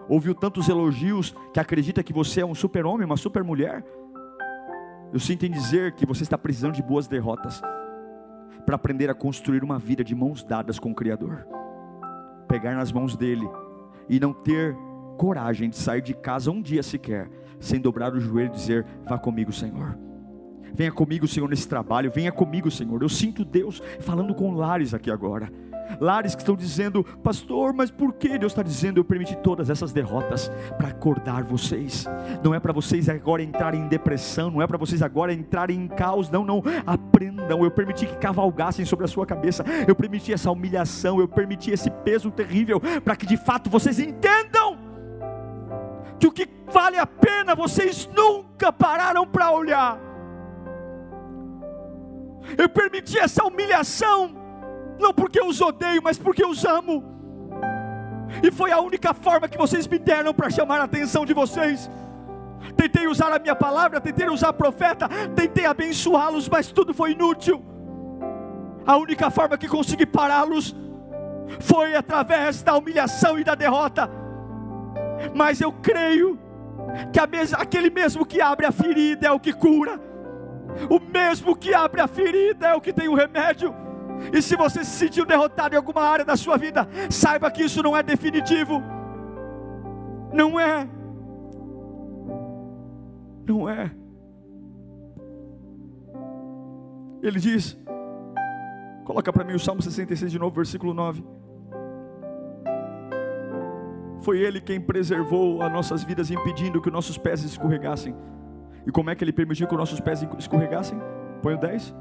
ouviu 0.07 0.33
tantos 0.33 0.67
elogios, 0.67 1.35
que 1.53 1.59
acredita 1.59 2.01
que 2.01 2.11
você 2.11 2.41
é 2.41 2.45
um 2.45 2.55
super-homem, 2.55 3.05
uma 3.05 3.17
super-mulher? 3.17 3.85
Eu 5.13 5.19
sinto 5.19 5.45
em 5.45 5.51
dizer 5.51 5.93
que 5.93 6.07
você 6.07 6.23
está 6.23 6.39
precisando 6.39 6.73
de 6.73 6.81
boas 6.81 7.07
derrotas 7.07 7.61
para 8.65 8.75
aprender 8.75 9.11
a 9.11 9.13
construir 9.13 9.63
uma 9.63 9.77
vida 9.77 10.03
de 10.03 10.15
mãos 10.15 10.43
dadas 10.43 10.79
com 10.79 10.89
o 10.89 10.95
Criador, 10.95 11.45
pegar 12.47 12.73
nas 12.73 12.91
mãos 12.91 13.15
dele 13.15 13.47
e 14.09 14.19
não 14.19 14.33
ter 14.33 14.75
coragem 15.19 15.69
de 15.69 15.77
sair 15.77 16.01
de 16.01 16.15
casa 16.15 16.49
um 16.49 16.63
dia 16.63 16.81
sequer, 16.81 17.29
sem 17.59 17.79
dobrar 17.79 18.11
o 18.15 18.19
joelho 18.19 18.49
e 18.49 18.55
dizer: 18.55 18.87
Vá 19.05 19.19
comigo, 19.19 19.51
Senhor. 19.51 20.08
Venha 20.73 20.91
comigo, 20.91 21.27
Senhor, 21.27 21.49
nesse 21.49 21.67
trabalho. 21.67 22.11
Venha 22.11 22.31
comigo, 22.31 22.69
Senhor. 22.69 23.01
Eu 23.01 23.09
sinto 23.09 23.45
Deus 23.45 23.81
falando 23.99 24.33
com 24.33 24.53
lares 24.53 24.93
aqui 24.93 25.11
agora. 25.11 25.51
Lares 25.99 26.35
que 26.35 26.41
estão 26.41 26.55
dizendo, 26.55 27.03
pastor, 27.23 27.73
mas 27.73 27.89
por 27.89 28.13
que 28.13 28.37
Deus 28.37 28.51
está 28.51 28.61
dizendo? 28.61 28.99
Eu 28.99 29.03
permiti 29.03 29.35
todas 29.37 29.69
essas 29.69 29.91
derrotas 29.91 30.51
para 30.77 30.89
acordar 30.89 31.43
vocês. 31.43 32.05
Não 32.43 32.53
é 32.53 32.59
para 32.59 32.73
vocês 32.73 33.09
agora 33.09 33.41
entrarem 33.41 33.81
em 33.81 33.87
depressão, 33.87 34.51
não 34.51 34.61
é 34.61 34.67
para 34.67 34.77
vocês 34.77 35.01
agora 35.01 35.33
entrarem 35.33 35.77
em 35.77 35.87
caos. 35.87 36.29
Não, 36.29 36.43
não. 36.43 36.61
Aprendam. 36.85 37.63
Eu 37.63 37.71
permiti 37.71 38.05
que 38.05 38.17
cavalgassem 38.17 38.85
sobre 38.85 39.05
a 39.05 39.07
sua 39.07 39.25
cabeça. 39.25 39.63
Eu 39.87 39.95
permiti 39.95 40.31
essa 40.31 40.51
humilhação. 40.51 41.19
Eu 41.19 41.27
permiti 41.27 41.71
esse 41.71 41.89
peso 41.89 42.29
terrível 42.29 42.79
para 43.03 43.15
que 43.15 43.25
de 43.25 43.37
fato 43.37 43.69
vocês 43.69 43.99
entendam 43.99 44.77
que 46.19 46.27
o 46.27 46.31
que 46.31 46.47
vale 46.71 46.97
a 46.97 47.07
pena 47.07 47.55
vocês 47.55 48.09
nunca 48.13 48.71
pararam 48.71 49.25
para 49.25 49.51
olhar 49.51 50.08
eu 52.57 52.69
permiti 52.69 53.17
essa 53.17 53.43
humilhação, 53.45 54.35
não 54.99 55.13
porque 55.13 55.39
eu 55.39 55.47
os 55.47 55.61
odeio, 55.61 56.01
mas 56.03 56.17
porque 56.17 56.43
eu 56.43 56.49
os 56.49 56.65
amo. 56.65 57.03
E 58.43 58.51
foi 58.51 58.71
a 58.71 58.79
única 58.79 59.13
forma 59.13 59.47
que 59.47 59.57
vocês 59.57 59.87
me 59.87 59.97
deram 59.97 60.33
para 60.33 60.49
chamar 60.49 60.79
a 60.79 60.83
atenção 60.83 61.25
de 61.25 61.33
vocês. 61.33 61.89
Tentei 62.75 63.07
usar 63.07 63.31
a 63.33 63.39
minha 63.39 63.55
palavra, 63.55 63.99
tentei 63.99 64.29
usar 64.29 64.53
profeta, 64.53 65.07
tentei 65.35 65.65
abençoá-los, 65.65 66.47
mas 66.47 66.71
tudo 66.71 66.93
foi 66.93 67.11
inútil. 67.11 67.63
A 68.85 68.97
única 68.97 69.29
forma 69.29 69.57
que 69.57 69.67
consegui 69.67 70.05
pará-los 70.05 70.75
foi 71.59 71.95
através 71.95 72.61
da 72.61 72.75
humilhação 72.75 73.39
e 73.39 73.43
da 73.43 73.55
derrota. 73.55 74.09
Mas 75.33 75.61
eu 75.61 75.71
creio 75.71 76.39
que 77.11 77.19
aquele 77.55 77.89
mesmo 77.89 78.25
que 78.25 78.41
abre 78.41 78.65
a 78.65 78.71
ferida 78.71 79.27
é 79.27 79.31
o 79.31 79.39
que 79.39 79.53
cura. 79.53 80.08
O 80.89 80.99
mesmo 80.99 81.55
que 81.55 81.73
abre 81.73 82.01
a 82.01 82.07
ferida 82.07 82.67
é 82.67 82.75
o 82.75 82.81
que 82.81 82.93
tem 82.93 83.07
o 83.07 83.15
remédio. 83.15 83.73
E 84.33 84.41
se 84.41 84.55
você 84.55 84.83
se 84.83 84.91
sentiu 84.91 85.25
derrotado 85.25 85.73
em 85.73 85.77
alguma 85.77 86.01
área 86.01 86.25
da 86.25 86.35
sua 86.35 86.57
vida, 86.57 86.87
saiba 87.09 87.49
que 87.49 87.63
isso 87.63 87.81
não 87.81 87.95
é 87.95 88.03
definitivo. 88.03 88.81
Não 90.33 90.59
é. 90.59 90.87
Não 93.47 93.67
é. 93.67 93.91
Ele 97.21 97.39
diz, 97.39 97.77
coloca 99.03 99.31
para 99.33 99.43
mim 99.43 99.53
o 99.53 99.59
Salmo 99.59 99.81
66 99.81 100.31
de 100.31 100.39
novo, 100.39 100.55
versículo 100.55 100.93
9. 100.93 101.23
Foi 104.21 104.39
Ele 104.39 104.61
quem 104.61 104.79
preservou 104.79 105.61
as 105.61 105.71
nossas 105.71 106.03
vidas, 106.03 106.29
impedindo 106.29 106.81
que 106.81 106.91
nossos 106.91 107.17
pés 107.17 107.43
escorregassem. 107.43 108.15
E 108.89 108.91
como 108.91 109.11
é 109.11 109.15
que 109.15 109.23
ele 109.23 109.31
permitiu 109.31 109.67
que 109.67 109.77
nossos 109.77 109.99
pés 109.99 110.27
escorregassem? 110.39 110.99
Põe 111.43 111.53
o 111.53 111.57
10. 111.59 111.95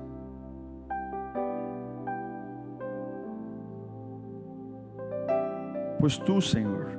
Pois 6.01 6.17
tu, 6.17 6.41
Senhor, 6.41 6.99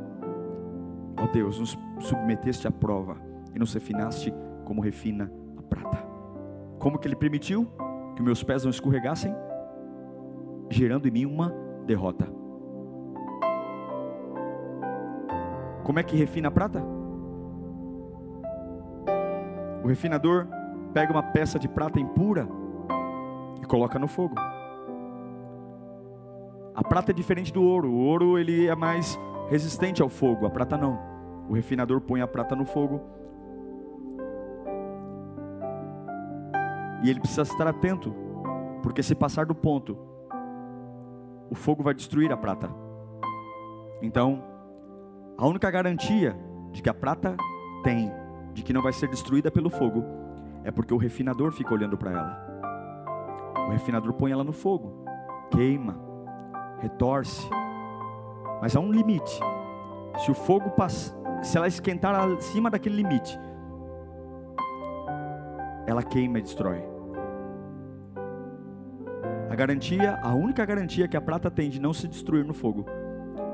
ó 1.17 1.25
Deus, 1.33 1.59
nos 1.59 1.75
submeteste 2.01 2.67
à 2.67 2.71
prova 2.71 3.17
e 3.55 3.57
nos 3.57 3.73
refinaste 3.73 4.31
como 4.63 4.79
refina 4.79 5.31
a 5.57 5.63
prata. 5.63 5.97
Como 6.77 6.99
que 6.99 7.07
ele 7.07 7.15
permitiu 7.15 7.67
que 8.15 8.21
meus 8.21 8.43
pés 8.43 8.63
não 8.63 8.69
escorregassem? 8.69 9.33
Gerando 10.69 11.07
em 11.07 11.11
mim 11.11 11.25
uma 11.25 11.51
derrota. 11.87 12.27
Como 15.83 15.97
é 15.97 16.03
que 16.03 16.15
refina 16.15 16.49
a 16.49 16.51
prata? 16.51 16.98
O 19.83 19.87
refinador 19.87 20.47
pega 20.93 21.11
uma 21.11 21.23
peça 21.23 21.57
de 21.57 21.67
prata 21.67 21.99
impura 21.99 22.47
e 23.61 23.65
coloca 23.65 23.97
no 23.97 24.07
fogo. 24.07 24.35
A 26.75 26.83
prata 26.83 27.11
é 27.11 27.13
diferente 27.13 27.51
do 27.51 27.63
ouro. 27.63 27.89
O 27.89 27.99
ouro 27.99 28.37
ele 28.37 28.67
é 28.67 28.75
mais 28.75 29.19
resistente 29.49 30.01
ao 30.01 30.09
fogo, 30.09 30.45
a 30.45 30.49
prata 30.49 30.77
não. 30.77 30.99
O 31.49 31.53
refinador 31.53 31.99
põe 31.99 32.21
a 32.21 32.27
prata 32.27 32.55
no 32.55 32.65
fogo. 32.65 33.01
E 37.03 37.09
ele 37.09 37.19
precisa 37.19 37.41
estar 37.41 37.67
atento, 37.67 38.13
porque 38.83 39.01
se 39.01 39.15
passar 39.15 39.45
do 39.45 39.55
ponto, 39.55 39.97
o 41.49 41.55
fogo 41.55 41.81
vai 41.81 41.93
destruir 41.93 42.31
a 42.31 42.37
prata. 42.37 42.69
Então, 44.01 44.43
a 45.37 45.47
única 45.47 45.71
garantia 45.71 46.35
de 46.71 46.81
que 46.81 46.89
a 46.89 46.93
prata 46.93 47.35
tem, 47.83 48.11
de 48.53 48.63
que 48.63 48.73
não 48.73 48.81
vai 48.81 48.93
ser 48.93 49.07
destruída 49.07 49.51
pelo 49.51 49.69
fogo, 49.69 50.03
é 50.63 50.71
porque 50.71 50.93
o 50.93 50.97
refinador 50.97 51.51
fica 51.51 51.73
olhando 51.73 51.97
para 51.97 52.11
ela. 52.11 52.49
O 53.67 53.71
refinador 53.71 54.13
põe 54.13 54.31
ela 54.31 54.43
no 54.43 54.51
fogo, 54.51 55.05
queima, 55.51 55.97
retorce, 56.79 57.47
mas 58.61 58.75
há 58.75 58.79
um 58.79 58.91
limite. 58.91 59.39
Se 60.19 60.31
o 60.31 60.33
fogo 60.33 60.71
passa, 60.71 61.15
se 61.41 61.57
ela 61.57 61.67
esquentar 61.67 62.15
acima 62.15 62.69
daquele 62.69 62.95
limite, 62.95 63.39
ela 65.85 66.03
queima 66.03 66.39
e 66.39 66.41
destrói. 66.41 66.83
A 69.49 69.55
garantia, 69.55 70.19
a 70.21 70.33
única 70.33 70.63
garantia 70.65 71.07
que 71.07 71.17
a 71.17 71.21
prata 71.21 71.49
tem 71.49 71.69
de 71.69 71.81
não 71.81 71.93
se 71.93 72.07
destruir 72.07 72.45
no 72.45 72.53
fogo, 72.53 72.85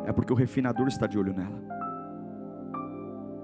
é 0.05 0.11
porque 0.11 0.33
o 0.33 0.35
refinador 0.35 0.87
está 0.87 1.07
de 1.07 1.17
olho 1.17 1.33
nela. 1.33 1.63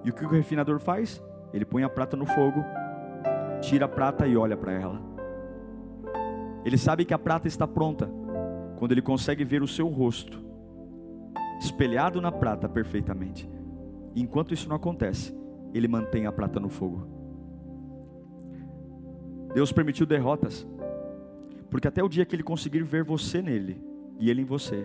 E 0.03 0.09
o 0.09 0.13
que 0.13 0.25
o 0.25 0.29
refinador 0.29 0.79
faz? 0.79 1.23
Ele 1.53 1.65
põe 1.65 1.83
a 1.83 1.89
prata 1.89 2.15
no 2.15 2.25
fogo, 2.25 2.63
tira 3.61 3.85
a 3.85 3.89
prata 3.89 4.27
e 4.27 4.37
olha 4.37 4.57
para 4.57 4.71
ela. 4.71 5.01
Ele 6.63 6.77
sabe 6.77 7.05
que 7.05 7.13
a 7.13 7.19
prata 7.19 7.47
está 7.47 7.67
pronta 7.67 8.09
quando 8.77 8.91
ele 8.91 9.01
consegue 9.01 9.43
ver 9.43 9.61
o 9.61 9.67
seu 9.67 9.87
rosto 9.87 10.39
espelhado 11.59 12.19
na 12.19 12.31
prata 12.31 12.67
perfeitamente. 12.67 13.49
Enquanto 14.15 14.53
isso 14.53 14.67
não 14.67 14.75
acontece, 14.75 15.35
ele 15.73 15.87
mantém 15.87 16.25
a 16.25 16.31
prata 16.31 16.59
no 16.59 16.69
fogo. 16.69 17.07
Deus 19.53 19.71
permitiu 19.71 20.05
derrotas, 20.05 20.67
porque 21.69 21.87
até 21.87 22.03
o 22.03 22.09
dia 22.09 22.25
que 22.25 22.35
ele 22.35 22.43
conseguir 22.43 22.83
ver 22.83 23.03
você 23.03 23.41
nele 23.41 23.81
e 24.17 24.29
ele 24.29 24.41
em 24.41 24.45
você, 24.45 24.83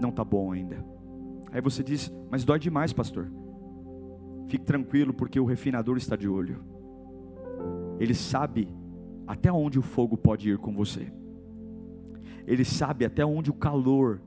não 0.00 0.10
está 0.10 0.24
bom 0.24 0.52
ainda. 0.52 0.84
Aí 1.52 1.60
você 1.60 1.82
diz, 1.82 2.12
mas 2.30 2.44
dói 2.44 2.58
demais, 2.58 2.92
pastor. 2.92 3.30
Fique 4.50 4.64
tranquilo, 4.64 5.14
porque 5.14 5.38
o 5.38 5.44
refinador 5.44 5.96
está 5.96 6.16
de 6.16 6.28
olho. 6.28 6.60
Ele 8.00 8.12
sabe 8.12 8.66
até 9.24 9.52
onde 9.52 9.78
o 9.78 9.82
fogo 9.82 10.16
pode 10.16 10.50
ir 10.50 10.58
com 10.58 10.74
você. 10.74 11.12
Ele 12.48 12.64
sabe 12.64 13.04
até 13.04 13.24
onde 13.24 13.48
o 13.48 13.54
calor 13.54 14.20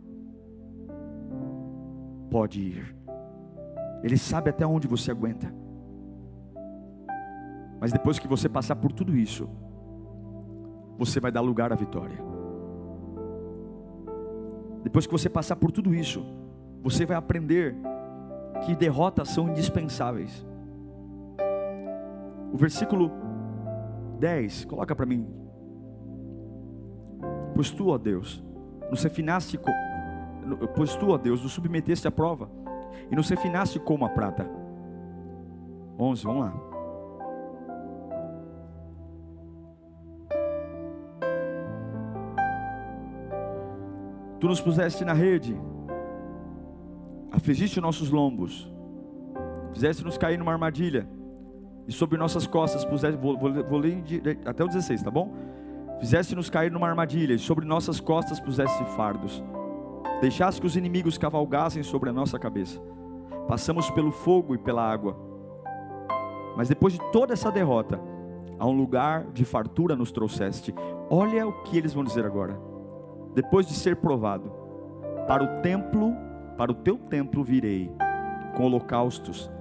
pode 2.31 2.62
ir. 2.62 2.95
Ele 4.01 4.17
sabe 4.17 4.49
até 4.49 4.65
onde 4.65 4.88
você 4.88 5.12
aguenta. 5.12 5.53
Mas 7.81 7.91
depois 7.91 8.17
que 8.17 8.27
você 8.27 8.47
passar 8.47 8.77
por 8.77 8.93
tudo 8.93 9.17
isso, 9.17 9.49
você 10.97 11.19
vai 11.19 11.33
dar 11.33 11.41
lugar 11.41 11.73
à 11.73 11.75
vitória. 11.75 12.17
Depois 14.86 15.05
que 15.05 15.12
você 15.12 15.27
passar 15.27 15.57
por 15.57 15.69
tudo 15.69 15.93
isso, 15.93 16.25
você 16.81 17.05
vai 17.05 17.17
aprender 17.17 17.75
que 18.65 18.76
derrotas 18.76 19.30
são 19.30 19.49
indispensáveis. 19.49 20.45
O 22.52 22.58
versículo 22.58 23.12
10, 24.19 24.65
coloca 24.65 24.95
para 24.95 25.06
mim. 25.06 25.28
Pois 27.56 27.71
tu, 27.71 27.89
ó 27.89 27.97
Deus, 27.97 28.43
nos 28.89 29.04
refinaste, 29.04 29.60
pois 30.76 30.95
tu, 30.95 31.10
ó 31.10 31.17
Deus, 31.17 31.41
nos 31.41 31.52
submeteste 31.52 32.08
à 32.08 32.12
prova 32.12 32.49
e 33.12 33.15
nos 33.15 33.30
refinaste 33.30 33.80
como 33.80 34.06
a 34.06 34.10
prata. 34.10 34.49
11, 35.99 36.23
vamos 36.23 36.45
lá. 36.45 36.54
Tu 44.39 44.47
nos 44.47 44.60
puseste 44.60 45.06
na 45.06 45.13
rede 45.13 45.58
afligiste 47.33 47.81
nossos 47.81 48.09
lombos, 48.09 48.71
fizeste-nos 49.73 50.17
cair 50.17 50.37
numa 50.37 50.51
armadilha, 50.51 51.09
e 51.87 51.91
sobre 51.91 52.17
nossas 52.17 52.47
costas 52.47 52.85
puseste, 52.85 53.19
vou, 53.19 53.37
vou, 53.37 53.51
vou 53.63 53.79
ler 53.79 54.01
até 54.45 54.63
o 54.63 54.67
16, 54.67 55.03
tá 55.03 55.11
bom? 55.11 55.33
Fizeste-nos 55.99 56.49
cair 56.49 56.71
numa 56.71 56.87
armadilha, 56.87 57.33
e 57.33 57.39
sobre 57.39 57.65
nossas 57.65 57.99
costas 57.99 58.39
puseste 58.39 58.85
fardos, 58.95 59.43
deixaste 60.21 60.61
que 60.61 60.67
os 60.67 60.77
inimigos 60.77 61.17
cavalgassem 61.17 61.81
sobre 61.81 62.09
a 62.09 62.13
nossa 62.13 62.37
cabeça, 62.37 62.79
passamos 63.47 63.89
pelo 63.91 64.11
fogo 64.11 64.53
e 64.53 64.57
pela 64.57 64.87
água, 64.87 65.17
mas 66.55 66.69
depois 66.69 66.93
de 66.93 66.99
toda 67.11 67.33
essa 67.33 67.51
derrota, 67.51 67.99
a 68.59 68.67
um 68.67 68.77
lugar 68.77 69.25
de 69.31 69.43
fartura 69.43 69.95
nos 69.95 70.11
trouxeste. 70.11 70.73
Olha 71.09 71.47
o 71.47 71.63
que 71.63 71.77
eles 71.77 71.93
vão 71.93 72.03
dizer 72.03 72.25
agora. 72.25 72.59
Depois 73.33 73.67
de 73.67 73.73
ser 73.73 73.95
provado, 73.95 74.51
para 75.27 75.43
o 75.43 75.61
templo 75.61 76.13
para 76.57 76.71
o 76.71 76.75
teu 76.75 76.97
templo 76.97 77.43
virei 77.43 77.91
com 78.55 78.63
holocaustos, 78.65 79.51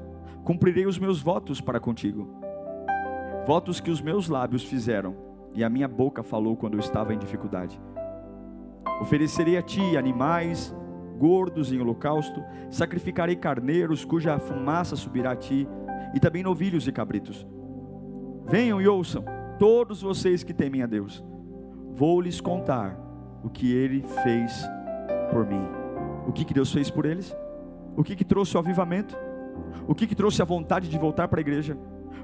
cumprirei 0.45 0.87
os 0.87 0.99
meus 0.99 1.21
votos 1.21 1.61
para 1.61 1.81
contigo. 1.81 2.29
Votos 3.47 3.81
que 3.81 3.91
os 3.91 4.01
meus 4.01 4.29
lábios 4.29 4.63
fizeram 4.63 5.17
e 5.55 5.65
a 5.65 5.69
minha 5.69 5.89
boca 5.89 6.23
falou 6.23 6.57
quando 6.57 6.75
eu 6.75 6.81
estava 6.81 7.13
em 7.13 7.19
dificuldade. 7.19 7.81
Oferecerei 9.01 9.57
a 9.57 9.63
ti 9.63 9.97
animais 9.97 10.75
gordos 11.23 11.73
em 11.73 11.81
holocausto, 11.81 12.43
sacrificarei 12.69 13.37
carneiros 13.37 14.05
cuja 14.05 14.41
fumaça 14.41 14.97
subirá 14.97 15.31
a 15.31 15.37
ti, 15.37 15.69
e 16.13 16.19
também 16.19 16.43
novilhos 16.43 16.89
e 16.89 16.93
cabritos. 16.93 17.47
Venham 18.45 18.83
e 18.83 18.89
ouçam, 18.89 19.25
todos 19.57 20.03
vocês 20.03 20.43
que 20.43 20.53
temem 20.53 20.83
a 20.83 20.87
Deus. 20.87 21.25
Vou 21.93 22.21
lhes 22.21 22.41
contar 22.41 22.99
o 23.45 23.49
que 23.49 23.73
ele 23.73 24.03
fez 24.25 24.69
por 25.31 25.47
mim. 25.47 25.82
O 26.27 26.33
que, 26.33 26.45
que 26.45 26.55
Deus 26.55 26.73
fez 26.73 26.91
por 26.91 27.05
eles? 27.05 27.35
O 27.97 28.03
que, 28.03 28.17
que 28.17 28.25
trouxe 28.25 28.57
o 28.57 28.61
avivamento? 28.61 29.17
O 29.87 29.95
que, 29.95 30.07
que 30.07 30.15
trouxe 30.15 30.41
a 30.41 30.45
vontade 30.45 30.89
de 30.89 30.99
voltar 30.99 31.29
para 31.29 31.41
a 31.41 31.43
igreja? 31.43 31.77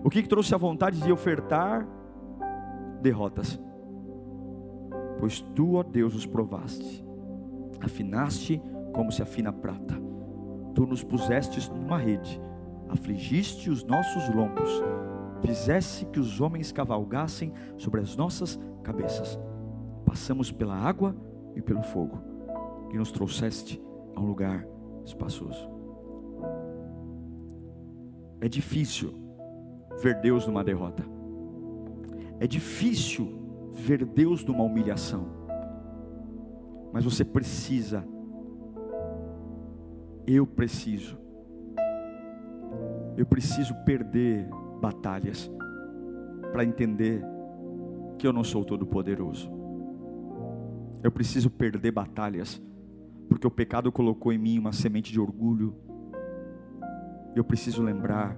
O 0.02 0.10
que, 0.10 0.22
que 0.22 0.28
trouxe 0.28 0.54
a 0.54 0.58
vontade 0.58 1.00
de 1.00 1.12
ofertar 1.12 1.86
derrotas? 3.02 3.60
Pois 5.18 5.40
tu, 5.40 5.74
ó 5.74 5.82
Deus, 5.82 6.14
os 6.14 6.24
provaste, 6.24 7.04
afinaste 7.80 8.62
como 8.92 9.10
se 9.10 9.22
afina 9.22 9.50
a 9.50 9.52
prata. 9.52 10.00
Tu 10.74 10.86
nos 10.86 11.02
pusestes 11.02 11.68
numa 11.68 11.98
rede, 11.98 12.40
afligiste 12.88 13.68
os 13.68 13.82
nossos 13.84 14.32
lombos, 14.32 14.70
fizesse 15.40 16.06
que 16.06 16.20
os 16.20 16.40
homens 16.40 16.70
cavalgassem 16.70 17.52
sobre 17.76 18.00
as 18.00 18.16
nossas 18.16 18.58
cabeças. 18.84 19.38
Passamos 20.06 20.52
pela 20.52 20.76
água 20.76 21.16
e 21.56 21.60
pelo 21.60 21.82
fogo, 21.82 22.22
e 22.92 22.96
nos 22.96 23.10
trouxeste 23.10 23.82
a 24.14 24.20
um 24.20 24.26
lugar 24.26 24.66
espaçoso. 25.04 25.68
É 28.40 28.48
difícil 28.48 29.12
ver 30.00 30.20
Deus 30.20 30.46
numa 30.46 30.62
derrota. 30.62 31.02
É 32.38 32.46
difícil 32.46 33.70
ver 33.72 34.04
Deus 34.04 34.44
numa 34.44 34.62
humilhação. 34.62 35.26
Mas 36.92 37.04
você 37.04 37.24
precisa, 37.24 38.04
eu 40.26 40.46
preciso, 40.46 41.18
eu 43.16 43.26
preciso 43.26 43.74
perder 43.84 44.48
batalhas 44.80 45.50
para 46.52 46.64
entender 46.64 47.22
que 48.16 48.26
eu 48.26 48.32
não 48.32 48.44
sou 48.44 48.64
todo-poderoso. 48.64 49.50
Eu 51.02 51.12
preciso 51.12 51.50
perder 51.50 51.92
batalhas 51.92 52.60
porque 53.28 53.46
o 53.46 53.50
pecado 53.50 53.92
colocou 53.92 54.32
em 54.32 54.38
mim 54.38 54.58
uma 54.58 54.72
semente 54.72 55.12
de 55.12 55.20
orgulho. 55.20 55.74
Eu 57.34 57.44
preciso 57.44 57.82
lembrar 57.82 58.36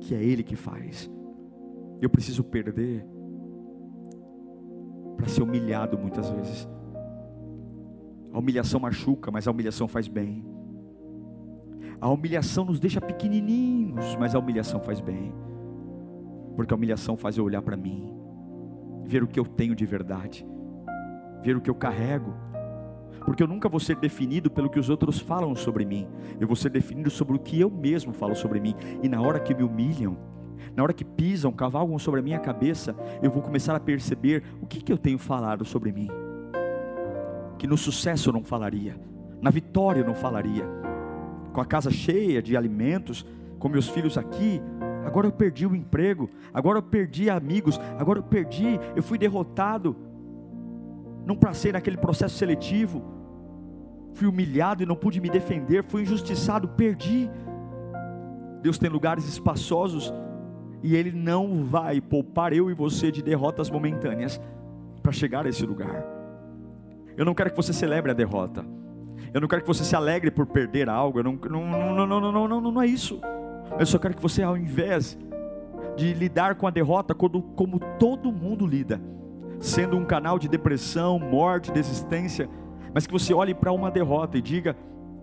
que 0.00 0.14
é 0.14 0.22
Ele 0.22 0.42
que 0.42 0.56
faz. 0.56 1.10
Eu 2.00 2.10
preciso 2.10 2.44
perder 2.44 3.06
para 5.16 5.28
ser 5.28 5.42
humilhado 5.42 5.96
muitas 5.96 6.28
vezes. 6.28 6.68
A 8.32 8.38
humilhação 8.38 8.78
machuca, 8.78 9.30
mas 9.30 9.48
a 9.48 9.50
humilhação 9.50 9.88
faz 9.88 10.08
bem. 10.08 10.44
A 11.98 12.10
humilhação 12.10 12.64
nos 12.64 12.78
deixa 12.78 13.00
pequenininhos, 13.00 14.14
mas 14.16 14.34
a 14.34 14.38
humilhação 14.38 14.80
faz 14.80 15.00
bem. 15.00 15.32
Porque 16.54 16.72
a 16.72 16.76
humilhação 16.76 17.16
faz 17.16 17.38
eu 17.38 17.44
olhar 17.44 17.62
para 17.62 17.76
mim, 17.76 18.12
ver 19.04 19.22
o 19.22 19.26
que 19.26 19.40
eu 19.40 19.46
tenho 19.46 19.74
de 19.74 19.86
verdade, 19.86 20.46
ver 21.42 21.56
o 21.56 21.60
que 21.60 21.70
eu 21.70 21.74
carrego. 21.74 22.34
Porque 23.24 23.42
eu 23.42 23.48
nunca 23.48 23.68
vou 23.68 23.80
ser 23.80 23.96
definido 23.96 24.50
pelo 24.50 24.70
que 24.70 24.78
os 24.78 24.88
outros 24.88 25.18
falam 25.18 25.54
sobre 25.54 25.84
mim. 25.84 26.06
Eu 26.38 26.46
vou 26.46 26.56
ser 26.56 26.70
definido 26.70 27.10
sobre 27.10 27.36
o 27.36 27.38
que 27.38 27.60
eu 27.60 27.70
mesmo 27.70 28.12
falo 28.12 28.36
sobre 28.36 28.60
mim. 28.60 28.74
E 29.02 29.08
na 29.08 29.20
hora 29.20 29.40
que 29.40 29.54
me 29.54 29.62
humilham, 29.62 30.16
na 30.74 30.82
hora 30.82 30.92
que 30.92 31.04
pisam, 31.04 31.52
cavalgam 31.52 31.98
sobre 31.98 32.20
a 32.20 32.22
minha 32.22 32.38
cabeça, 32.38 32.94
eu 33.22 33.30
vou 33.30 33.42
começar 33.42 33.74
a 33.74 33.80
perceber 33.80 34.42
o 34.60 34.66
que, 34.66 34.82
que 34.82 34.92
eu 34.92 34.98
tenho 34.98 35.18
falado 35.18 35.64
sobre 35.64 35.92
mim. 35.92 36.08
Que 37.58 37.66
no 37.66 37.76
sucesso 37.76 38.28
eu 38.28 38.32
não 38.32 38.44
falaria, 38.44 38.98
na 39.40 39.50
vitória 39.50 40.00
eu 40.00 40.06
não 40.06 40.14
falaria, 40.14 40.64
com 41.52 41.60
a 41.60 41.64
casa 41.64 41.90
cheia 41.90 42.42
de 42.42 42.56
alimentos, 42.56 43.24
com 43.58 43.68
meus 43.68 43.88
filhos 43.88 44.18
aqui, 44.18 44.60
agora 45.04 45.26
eu 45.26 45.32
perdi 45.32 45.66
o 45.66 45.74
emprego, 45.74 46.28
agora 46.52 46.78
eu 46.78 46.82
perdi 46.82 47.30
amigos, 47.30 47.80
agora 47.98 48.18
eu 48.18 48.22
perdi, 48.22 48.78
eu 48.94 49.02
fui 49.02 49.16
derrotado, 49.16 49.96
não 51.26 51.36
passei 51.36 51.72
naquele 51.72 51.96
processo 51.96 52.36
seletivo, 52.36 53.02
fui 54.14 54.28
humilhado 54.28 54.82
e 54.82 54.86
não 54.86 54.94
pude 54.94 55.20
me 55.20 55.28
defender, 55.28 55.82
fui 55.82 56.02
injustiçado, 56.02 56.68
perdi. 56.68 57.28
Deus 58.62 58.78
tem 58.78 58.88
lugares 58.88 59.28
espaçosos 59.28 60.14
e 60.82 60.94
Ele 60.94 61.10
não 61.10 61.64
vai 61.64 62.00
poupar 62.00 62.52
eu 62.52 62.70
e 62.70 62.74
você 62.74 63.10
de 63.10 63.22
derrotas 63.22 63.68
momentâneas 63.68 64.40
para 65.02 65.10
chegar 65.10 65.44
a 65.46 65.48
esse 65.48 65.66
lugar. 65.66 66.04
Eu 67.16 67.24
não 67.24 67.34
quero 67.34 67.50
que 67.50 67.56
você 67.56 67.72
celebre 67.72 68.12
a 68.12 68.14
derrota. 68.14 68.64
Eu 69.34 69.40
não 69.40 69.48
quero 69.48 69.62
que 69.62 69.68
você 69.68 69.82
se 69.82 69.96
alegre 69.96 70.30
por 70.30 70.46
perder 70.46 70.88
algo. 70.88 71.18
Eu 71.18 71.24
não, 71.24 71.32
não, 71.32 71.66
não, 71.66 72.06
não, 72.06 72.32
não, 72.32 72.48
não, 72.48 72.60
não, 72.60 72.82
é 72.82 72.86
isso. 72.86 73.20
Eu 73.78 73.86
só 73.86 73.98
quero 73.98 74.14
que 74.14 74.22
você, 74.22 74.42
ao 74.42 74.56
invés 74.56 75.18
de 75.96 76.14
lidar 76.14 76.54
com 76.54 76.66
a 76.66 76.70
derrota 76.70 77.14
como, 77.14 77.42
como 77.42 77.80
todo 77.98 78.30
mundo 78.30 78.66
lida, 78.66 79.00
sendo 79.60 79.96
um 79.96 80.04
canal 80.04 80.38
de 80.38 80.48
depressão, 80.48 81.18
morte, 81.18 81.72
desistência, 81.72 82.48
mas 82.94 83.06
que 83.06 83.12
você 83.12 83.34
olhe 83.34 83.54
para 83.54 83.72
uma 83.72 83.90
derrota 83.90 84.38
e 84.38 84.42
diga: 84.42 84.76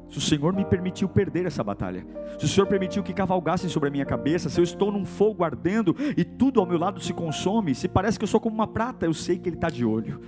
se 0.09 0.17
o 0.17 0.21
Senhor 0.21 0.53
me 0.53 0.63
permitiu 0.63 1.09
perder 1.09 1.45
essa 1.45 1.63
batalha, 1.63 2.05
se 2.37 2.45
o 2.45 2.47
Senhor 2.47 2.67
permitiu 2.67 3.01
que 3.01 3.13
cavalgassem 3.13 3.69
sobre 3.69 3.89
a 3.89 3.91
minha 3.91 4.05
cabeça, 4.05 4.49
se 4.49 4.59
eu 4.59 4.63
estou 4.63 4.91
num 4.91 5.05
fogo 5.05 5.43
ardendo 5.43 5.95
e 6.15 6.23
tudo 6.23 6.59
ao 6.59 6.65
meu 6.65 6.77
lado 6.77 7.01
se 7.01 7.13
consome, 7.13 7.73
se 7.73 7.87
parece 7.87 8.19
que 8.19 8.23
eu 8.23 8.27
sou 8.27 8.39
como 8.39 8.55
uma 8.55 8.67
prata, 8.67 9.05
eu 9.05 9.13
sei 9.13 9.39
que 9.39 9.49
Ele 9.49 9.55
está 9.55 9.69
de 9.69 9.83
olho. 9.83 10.21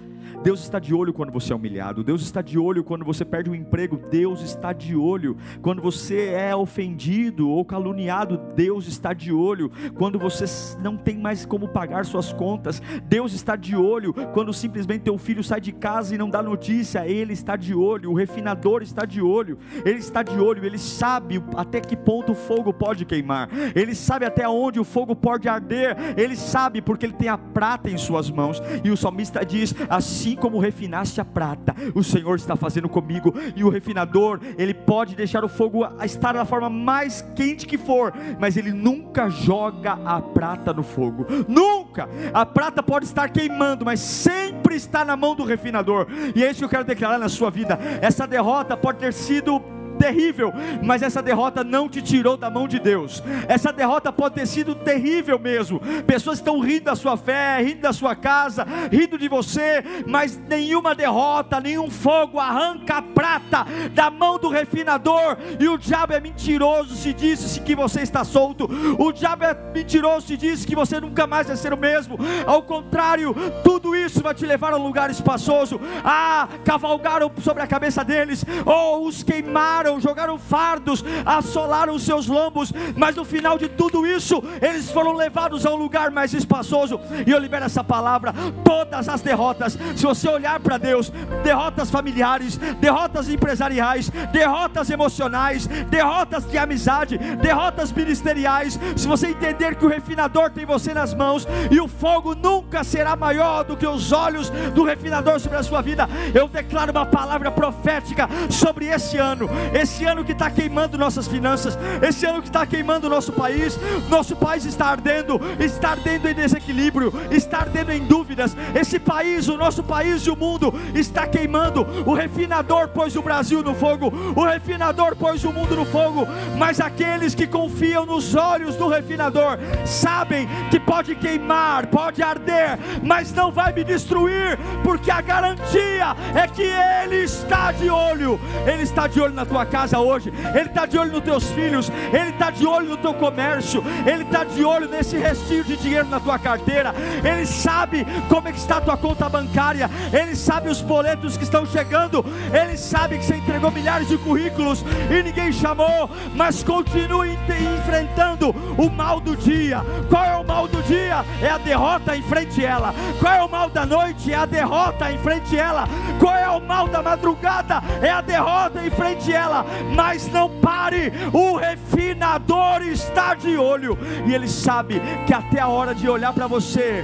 Deus 0.44 0.62
está 0.62 0.80
de 0.80 0.94
olho 0.94 1.14
quando 1.14 1.32
você 1.32 1.54
é 1.54 1.56
humilhado, 1.56 2.04
Deus 2.04 2.22
está 2.22 2.42
de 2.42 2.58
olho 2.58 2.84
quando 2.84 3.06
você 3.06 3.24
perde 3.24 3.50
o 3.50 3.56
emprego, 3.56 3.98
Deus 4.10 4.42
está 4.42 4.74
de 4.74 4.96
olho 4.96 5.38
quando 5.62 5.82
você 5.82 6.28
é 6.28 6.56
ofendido 6.56 7.50
ou 7.50 7.64
caluniado, 7.64 8.40
Deus 8.56 8.88
está 8.88 9.14
de 9.14 9.32
olho 9.32 9.72
quando 9.96 10.18
você 10.18 10.46
não 10.82 10.98
tem 10.98 11.18
mais 11.18 11.46
como 11.46 11.68
pagar 11.68 12.06
suas 12.06 12.34
contas, 12.34 12.82
Deus 13.06 13.34
está 13.34 13.56
de 13.56 13.76
olho 13.76 14.14
quando 14.34 14.54
simplesmente 14.54 15.04
teu 15.04 15.18
filho 15.18 15.44
sai 15.44 15.62
de 15.62 15.72
casa 15.72 16.16
e 16.16 16.18
não 16.18 16.30
dá 16.30 16.42
notícia, 16.42 17.08
Ele 17.08 17.34
está 17.34 17.56
de 17.56 17.74
olho, 17.74 18.12
o 18.12 18.16
refinador 18.16 18.82
está 18.82 19.06
de 19.06 19.22
olho, 19.22 19.58
Ele 19.86 20.00
está 20.00 20.24
de 20.24 20.40
olho, 20.40 20.66
Ele 20.66 20.78
sabe 20.78 21.44
até 21.56 21.80
que 21.80 21.96
ponto 21.96 22.32
o 22.32 22.36
fogo 22.36 22.74
pode 22.74 23.06
queimar, 23.06 23.50
Ele 23.76 23.94
sabe 23.94 24.26
até 24.26 24.48
onde 24.48 24.80
o 24.80 24.84
fogo 24.84 25.16
pode 25.16 25.48
arder, 25.48 25.96
Ele 26.18 26.36
sabe 26.36 26.82
porque 26.82 27.06
Ele 27.06 27.14
tem 27.14 27.30
a 27.30 27.38
prata 27.38 27.90
em 27.90 27.98
suas 27.98 28.30
mãos, 28.30 28.62
e 28.84 28.92
o 28.92 28.98
salmista 28.98 29.46
diz 29.46 29.74
assim 29.90 30.15
Assim 30.16 30.34
como 30.34 30.60
refinaste 30.60 31.20
a 31.20 31.26
prata, 31.26 31.76
o 31.94 32.02
Senhor 32.02 32.38
está 32.38 32.56
fazendo 32.56 32.88
comigo, 32.88 33.34
e 33.54 33.66
o 33.66 33.70
refinador, 33.70 34.40
ele 34.58 34.74
pode 34.74 35.14
deixar 35.14 35.44
o 35.44 35.50
fogo 35.50 35.86
estar 36.06 36.32
da 36.32 36.46
forma 36.46 36.70
mais 36.70 37.22
quente 37.36 37.68
que 37.68 37.78
for, 37.78 38.14
mas 38.40 38.56
ele 38.56 38.72
nunca 38.72 39.30
joga 39.30 40.00
a 40.06 40.22
prata 40.22 40.72
no 40.72 40.84
fogo, 40.84 41.28
nunca. 41.50 42.08
A 42.34 42.46
prata 42.46 42.82
pode 42.82 43.04
estar 43.04 43.28
queimando, 43.28 43.84
mas 43.84 44.00
sempre 44.00 44.76
está 44.76 45.04
na 45.04 45.18
mão 45.18 45.36
do 45.36 45.44
refinador, 45.44 46.08
e 46.34 46.46
é 46.46 46.50
isso 46.50 46.60
que 46.60 46.66
eu 46.66 46.70
quero 46.70 46.86
declarar 46.86 47.20
na 47.20 47.28
sua 47.28 47.50
vida. 47.50 47.78
Essa 48.02 48.26
derrota 48.26 48.78
pode 48.78 49.00
ter 49.00 49.12
sido 49.12 49.75
terrível, 49.98 50.54
mas 50.84 51.02
essa 51.02 51.22
derrota 51.22 51.64
não 51.64 51.90
te 51.90 52.02
tirou 52.02 52.38
da 52.38 52.50
mão 52.50 52.68
de 52.68 52.80
Deus. 52.80 53.24
Essa 53.48 53.72
derrota 53.72 54.12
pode 54.12 54.36
ter 54.36 54.46
sido 54.46 54.76
terrível 54.76 55.40
mesmo. 55.40 55.82
Pessoas 56.06 56.38
estão 56.38 56.60
rindo 56.60 56.86
da 56.86 56.96
sua 56.96 57.18
fé, 57.18 57.62
rindo 57.62 57.82
da 57.82 57.94
sua 57.94 58.16
casa, 58.16 58.66
rindo 58.92 59.18
de 59.18 59.28
você, 59.28 59.84
mas 60.06 60.38
nenhuma 60.38 60.94
derrota, 60.94 61.60
nenhum 61.60 61.90
fogo 61.90 62.40
arranca 62.40 62.98
a 62.98 63.02
prata 63.02 63.66
da 63.94 64.10
mão 64.10 64.38
do 64.38 64.50
refinador. 64.50 65.38
E 65.60 65.68
o 65.68 65.78
diabo 65.78 66.14
é 66.14 66.20
mentiroso 66.20 66.96
se 66.96 67.14
disse 67.14 67.60
que 67.62 67.76
você 67.76 68.02
está 68.02 68.24
solto. 68.24 68.70
O 69.00 69.12
diabo 69.12 69.44
é 69.44 69.56
mentiroso 69.74 70.28
se 70.28 70.38
disse 70.38 70.68
que 70.68 70.76
você 70.76 71.00
nunca 71.00 71.28
mais 71.28 71.48
vai 71.48 71.56
ser 71.56 71.74
o 71.74 71.78
mesmo. 71.78 72.18
Ao 72.46 72.62
contrário, 72.64 73.36
tudo 73.64 73.96
isso 73.96 74.22
vai 74.22 74.34
te 74.34 74.46
levar 74.46 74.74
a 74.74 74.78
um 74.78 74.84
lugar 74.84 75.10
espaçoso. 75.10 75.80
Ah, 76.04 76.48
cavalgaram 76.64 77.32
sobre 77.42 77.64
a 77.64 77.68
cabeça 77.68 78.04
deles, 78.04 78.46
ou 78.66 79.08
os 79.08 79.24
queimaram 79.24 79.85
jogaram 80.00 80.38
fardos, 80.38 81.04
assolaram 81.26 81.96
os 81.96 82.04
seus 82.04 82.28
lombos, 82.28 82.72
mas 82.96 83.16
no 83.16 83.26
final 83.26 83.58
de 83.58 83.70
tudo 83.70 84.06
isso, 84.06 84.44
eles 84.62 84.92
foram 84.92 85.14
levados 85.14 85.66
a 85.66 85.72
um 85.72 85.76
lugar 85.76 86.12
mais 86.12 86.34
espaçoso. 86.34 87.00
E 87.26 87.32
eu 87.32 87.40
libero 87.40 87.66
essa 87.66 87.84
palavra: 87.84 88.34
todas 88.64 89.08
as 89.08 89.22
derrotas, 89.22 89.78
se 89.96 90.04
você 90.04 90.28
olhar 90.30 90.60
para 90.60 90.78
Deus, 90.78 91.12
derrotas 91.44 91.90
familiares, 91.90 92.58
derrotas 92.80 93.30
empresariais, 93.30 94.10
derrotas 94.32 94.90
emocionais, 94.90 95.68
derrotas 95.68 96.46
de 96.46 96.58
amizade, 96.58 97.18
derrotas 97.18 97.92
ministeriais, 97.92 98.80
se 98.96 99.08
você 99.08 99.28
entender 99.28 99.76
que 99.76 99.86
o 99.86 99.90
refinador 99.90 100.50
tem 100.50 100.66
você 100.66 100.94
nas 100.94 101.14
mãos 101.14 101.48
e 101.72 101.80
o 101.80 101.88
fogo 101.88 102.36
nunca 102.36 102.84
será 102.84 103.16
maior 103.16 103.64
do 103.64 103.78
que 103.78 103.88
os 103.88 104.12
olhos 104.12 104.50
do 104.74 104.84
refinador 104.84 105.40
sobre 105.40 105.58
a 105.58 105.64
sua 105.64 105.82
vida, 105.82 106.08
eu 106.34 106.48
declaro 106.48 106.92
uma 106.92 107.06
palavra 107.06 107.52
profética 107.52 108.28
sobre 108.50 108.86
esse 108.86 109.18
ano 109.18 109.50
esse 109.76 110.06
ano 110.06 110.24
que 110.24 110.32
está 110.32 110.50
queimando 110.50 110.98
nossas 110.98 111.28
finanças, 111.28 111.78
esse 112.02 112.26
ano 112.26 112.42
que 112.42 112.48
está 112.48 112.66
queimando 112.66 113.10
nosso 113.10 113.34
país, 113.34 113.78
nosso 114.10 114.34
país 114.36 114.64
está 114.64 114.88
ardendo, 114.88 115.40
está 115.60 115.90
ardendo 115.92 116.30
em 116.30 116.34
desequilíbrio, 116.34 117.14
está 117.30 117.60
ardendo 117.60 117.92
em 117.92 118.06
dúvidas. 118.06 118.56
Esse 118.74 118.98
país, 118.98 119.50
o 119.50 119.58
nosso 119.58 119.84
país 119.84 120.22
e 120.22 120.30
o 120.30 120.36
mundo 120.36 120.74
está 120.94 121.28
queimando. 121.28 121.86
O 122.06 122.14
refinador 122.14 122.88
pôs 122.88 123.18
o 123.18 123.22
Brasil 123.22 123.62
no 123.62 123.76
fogo, 123.76 124.14
o 124.34 124.46
refinador 124.46 125.16
pôs 125.16 125.44
o 125.44 125.52
mundo 125.52 125.76
no 125.76 125.86
fogo, 125.86 126.26
mas 126.58 126.80
aqueles 126.80 127.36
que 127.36 127.46
confiam 127.46 128.06
nos 128.06 128.34
olhos 128.34 128.76
do 128.76 128.88
refinador 128.88 129.58
sabem 129.86 130.48
que 130.72 130.80
pode 130.80 131.16
queimar, 131.16 131.88
pode 131.88 132.24
arder, 132.24 132.80
mas 133.04 133.34
não 133.34 133.52
vai 133.52 133.74
me 133.74 133.84
destruir, 133.84 134.58
porque 134.84 135.12
a 135.12 135.20
garantia 135.20 136.16
é 136.34 136.48
que 136.48 136.64
Ele 136.64 137.24
está 137.24 137.74
de 137.74 137.90
olho, 137.90 138.40
Ele 138.66 138.84
está 138.84 139.08
de 139.08 139.20
olho 139.20 139.34
na 139.34 139.46
tua 139.46 139.65
casa 139.66 140.00
hoje, 140.00 140.32
Ele 140.54 140.70
está 140.70 140.86
de 140.86 140.98
olho 140.98 141.12
nos 141.12 141.24
teus 141.24 141.52
filhos, 141.52 141.92
Ele 142.12 142.30
está 142.30 142.50
de 142.50 142.66
olho 142.66 142.90
no 142.90 142.98
teu 142.98 143.14
comércio, 143.14 143.84
Ele 144.06 144.24
está 144.24 144.44
de 144.44 144.64
olho 144.64 144.88
nesse 144.88 145.18
restinho 145.18 145.64
de 145.64 145.76
dinheiro 145.78 146.08
na 146.08 146.20
tua 146.20 146.38
carteira, 146.40 146.94
Ele 147.24 147.46
sabe 147.46 148.06
como 148.30 148.48
é 148.48 148.52
que 148.52 148.60
está 148.60 148.78
a 148.78 148.82
tua 148.82 148.98
conta 148.98 149.28
bancária, 149.30 149.90
Ele 150.12 150.36
sabe 150.36 150.70
os 150.70 150.82
boletos 150.82 151.38
que 151.38 151.44
estão 151.44 151.66
chegando, 151.66 152.26
Ele 152.54 152.78
sabe 152.78 153.18
que 153.18 153.26
você 153.26 153.36
entregou 153.36 153.72
milhares 153.72 154.08
de 154.08 154.18
currículos 154.18 154.84
e 155.10 155.24
ninguém 155.24 155.52
chamou, 155.52 156.10
mas 156.36 156.64
continue 156.64 157.38
enfrentando 157.86 158.50
o 158.78 158.90
mal 158.90 159.20
do 159.20 159.36
dia. 159.36 159.82
Qual 160.10 160.24
é 160.24 160.36
o 160.36 160.44
mal 160.44 160.68
do 160.68 160.82
dia? 160.84 161.24
É 161.42 161.50
a 161.50 161.58
derrota 161.58 162.16
em 162.16 162.22
frente 162.22 162.66
a 162.66 162.70
ela. 162.70 162.96
Qual 163.20 163.34
é 163.34 163.44
o 163.44 163.50
mal 163.50 163.70
da 163.70 163.86
noite? 163.86 164.32
É 164.32 164.36
a 164.36 164.46
derrota 164.46 165.12
em 165.12 165.18
frente 165.18 165.58
a 165.58 165.64
ela. 165.64 165.88
Qual 166.20 166.36
é 166.36 166.50
o 166.50 166.60
mal 166.60 166.88
da 166.88 167.02
madrugada? 167.02 167.82
É 168.02 168.10
a 168.10 168.22
derrota 168.22 168.86
em 168.86 168.90
frente 168.90 169.34
a 169.34 169.40
ela 169.40 169.55
mas 169.96 170.32
não 170.32 170.50
pare, 170.60 171.12
o 171.32 171.56
refinador 171.56 172.82
está 172.82 173.36
de 173.36 173.56
olho, 173.56 173.98
e 174.26 174.34
ele 174.34 174.48
sabe 174.48 175.02
que 175.26 175.34
até 175.34 175.60
a 175.60 175.68
hora 175.68 175.94
de 175.94 176.10
olhar 176.10 176.34
para 176.34 176.48
você 176.48 177.04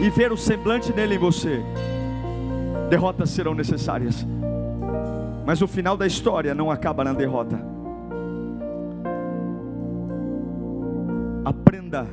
e 0.00 0.10
ver 0.10 0.32
o 0.32 0.36
semblante 0.36 0.92
dele 0.92 1.14
em 1.14 1.18
você, 1.18 1.62
derrotas 2.90 3.30
serão 3.30 3.54
necessárias, 3.54 4.26
mas 5.46 5.62
o 5.62 5.68
final 5.68 5.96
da 5.96 6.06
história 6.06 6.54
não 6.54 6.70
acaba 6.70 7.04
na 7.04 7.12
derrota. 7.12 7.58
Aprenda 11.44 12.06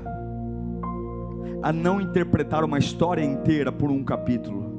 a 1.62 1.72
não 1.72 2.00
interpretar 2.00 2.64
uma 2.64 2.80
história 2.80 3.24
inteira 3.24 3.72
por 3.72 3.92
um 3.92 4.04
capítulo. 4.04 4.70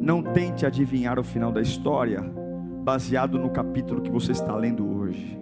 Não 0.00 0.22
tente 0.22 0.64
adivinhar 0.64 1.18
o 1.18 1.24
final 1.24 1.50
da 1.50 1.60
história 1.60 2.37
baseado 2.88 3.38
no 3.38 3.50
capítulo 3.50 4.00
que 4.00 4.10
você 4.10 4.32
está 4.32 4.56
lendo 4.56 4.98
hoje. 4.98 5.38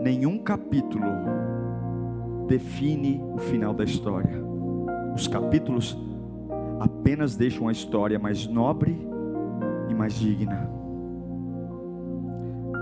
Nenhum 0.00 0.38
capítulo 0.38 1.04
define 2.48 3.22
o 3.34 3.36
final 3.36 3.74
da 3.74 3.84
história. 3.84 4.42
Os 5.14 5.28
capítulos 5.28 5.98
apenas 6.80 7.36
deixam 7.36 7.68
a 7.68 7.72
história 7.72 8.18
mais 8.18 8.46
nobre 8.46 9.06
e 9.90 9.94
mais 9.94 10.14
digna. 10.14 10.66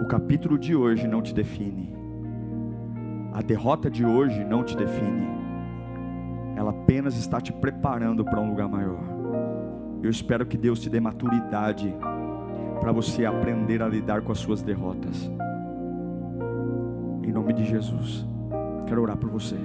O 0.01 0.07
capítulo 0.07 0.57
de 0.57 0.76
hoje 0.76 1.09
não 1.09 1.20
te 1.20 1.35
define. 1.35 1.93
A 3.35 3.43
derrota 3.43 3.91
de 3.91 4.07
hoje 4.07 4.45
não 4.45 4.62
te 4.62 4.76
define. 4.76 5.26
Ela 6.55 6.70
apenas 6.70 7.16
está 7.16 7.41
te 7.41 7.53
preparando 7.53 8.24
para 8.24 8.41
um 8.41 8.51
lugar 8.51 8.68
maior. 8.68 9.03
Eu 10.01 10.11
espero 10.11 10.47
que 10.47 10.57
Deus 10.57 10.79
te 10.79 10.89
dê 10.89 11.01
maturidade 11.01 11.93
para 12.81 12.93
você 12.93 13.24
aprender 13.24 13.83
a 13.83 13.89
lidar 13.89 14.22
com 14.22 14.33
as 14.33 14.39
suas 14.39 14.62
derrotas. 14.62 15.31
Em 17.22 17.33
nome 17.33 17.53
de 17.53 17.64
Jesus, 17.64 18.26
quero 18.87 19.03
orar 19.03 19.16
por 19.16 19.29
você. 19.29 19.57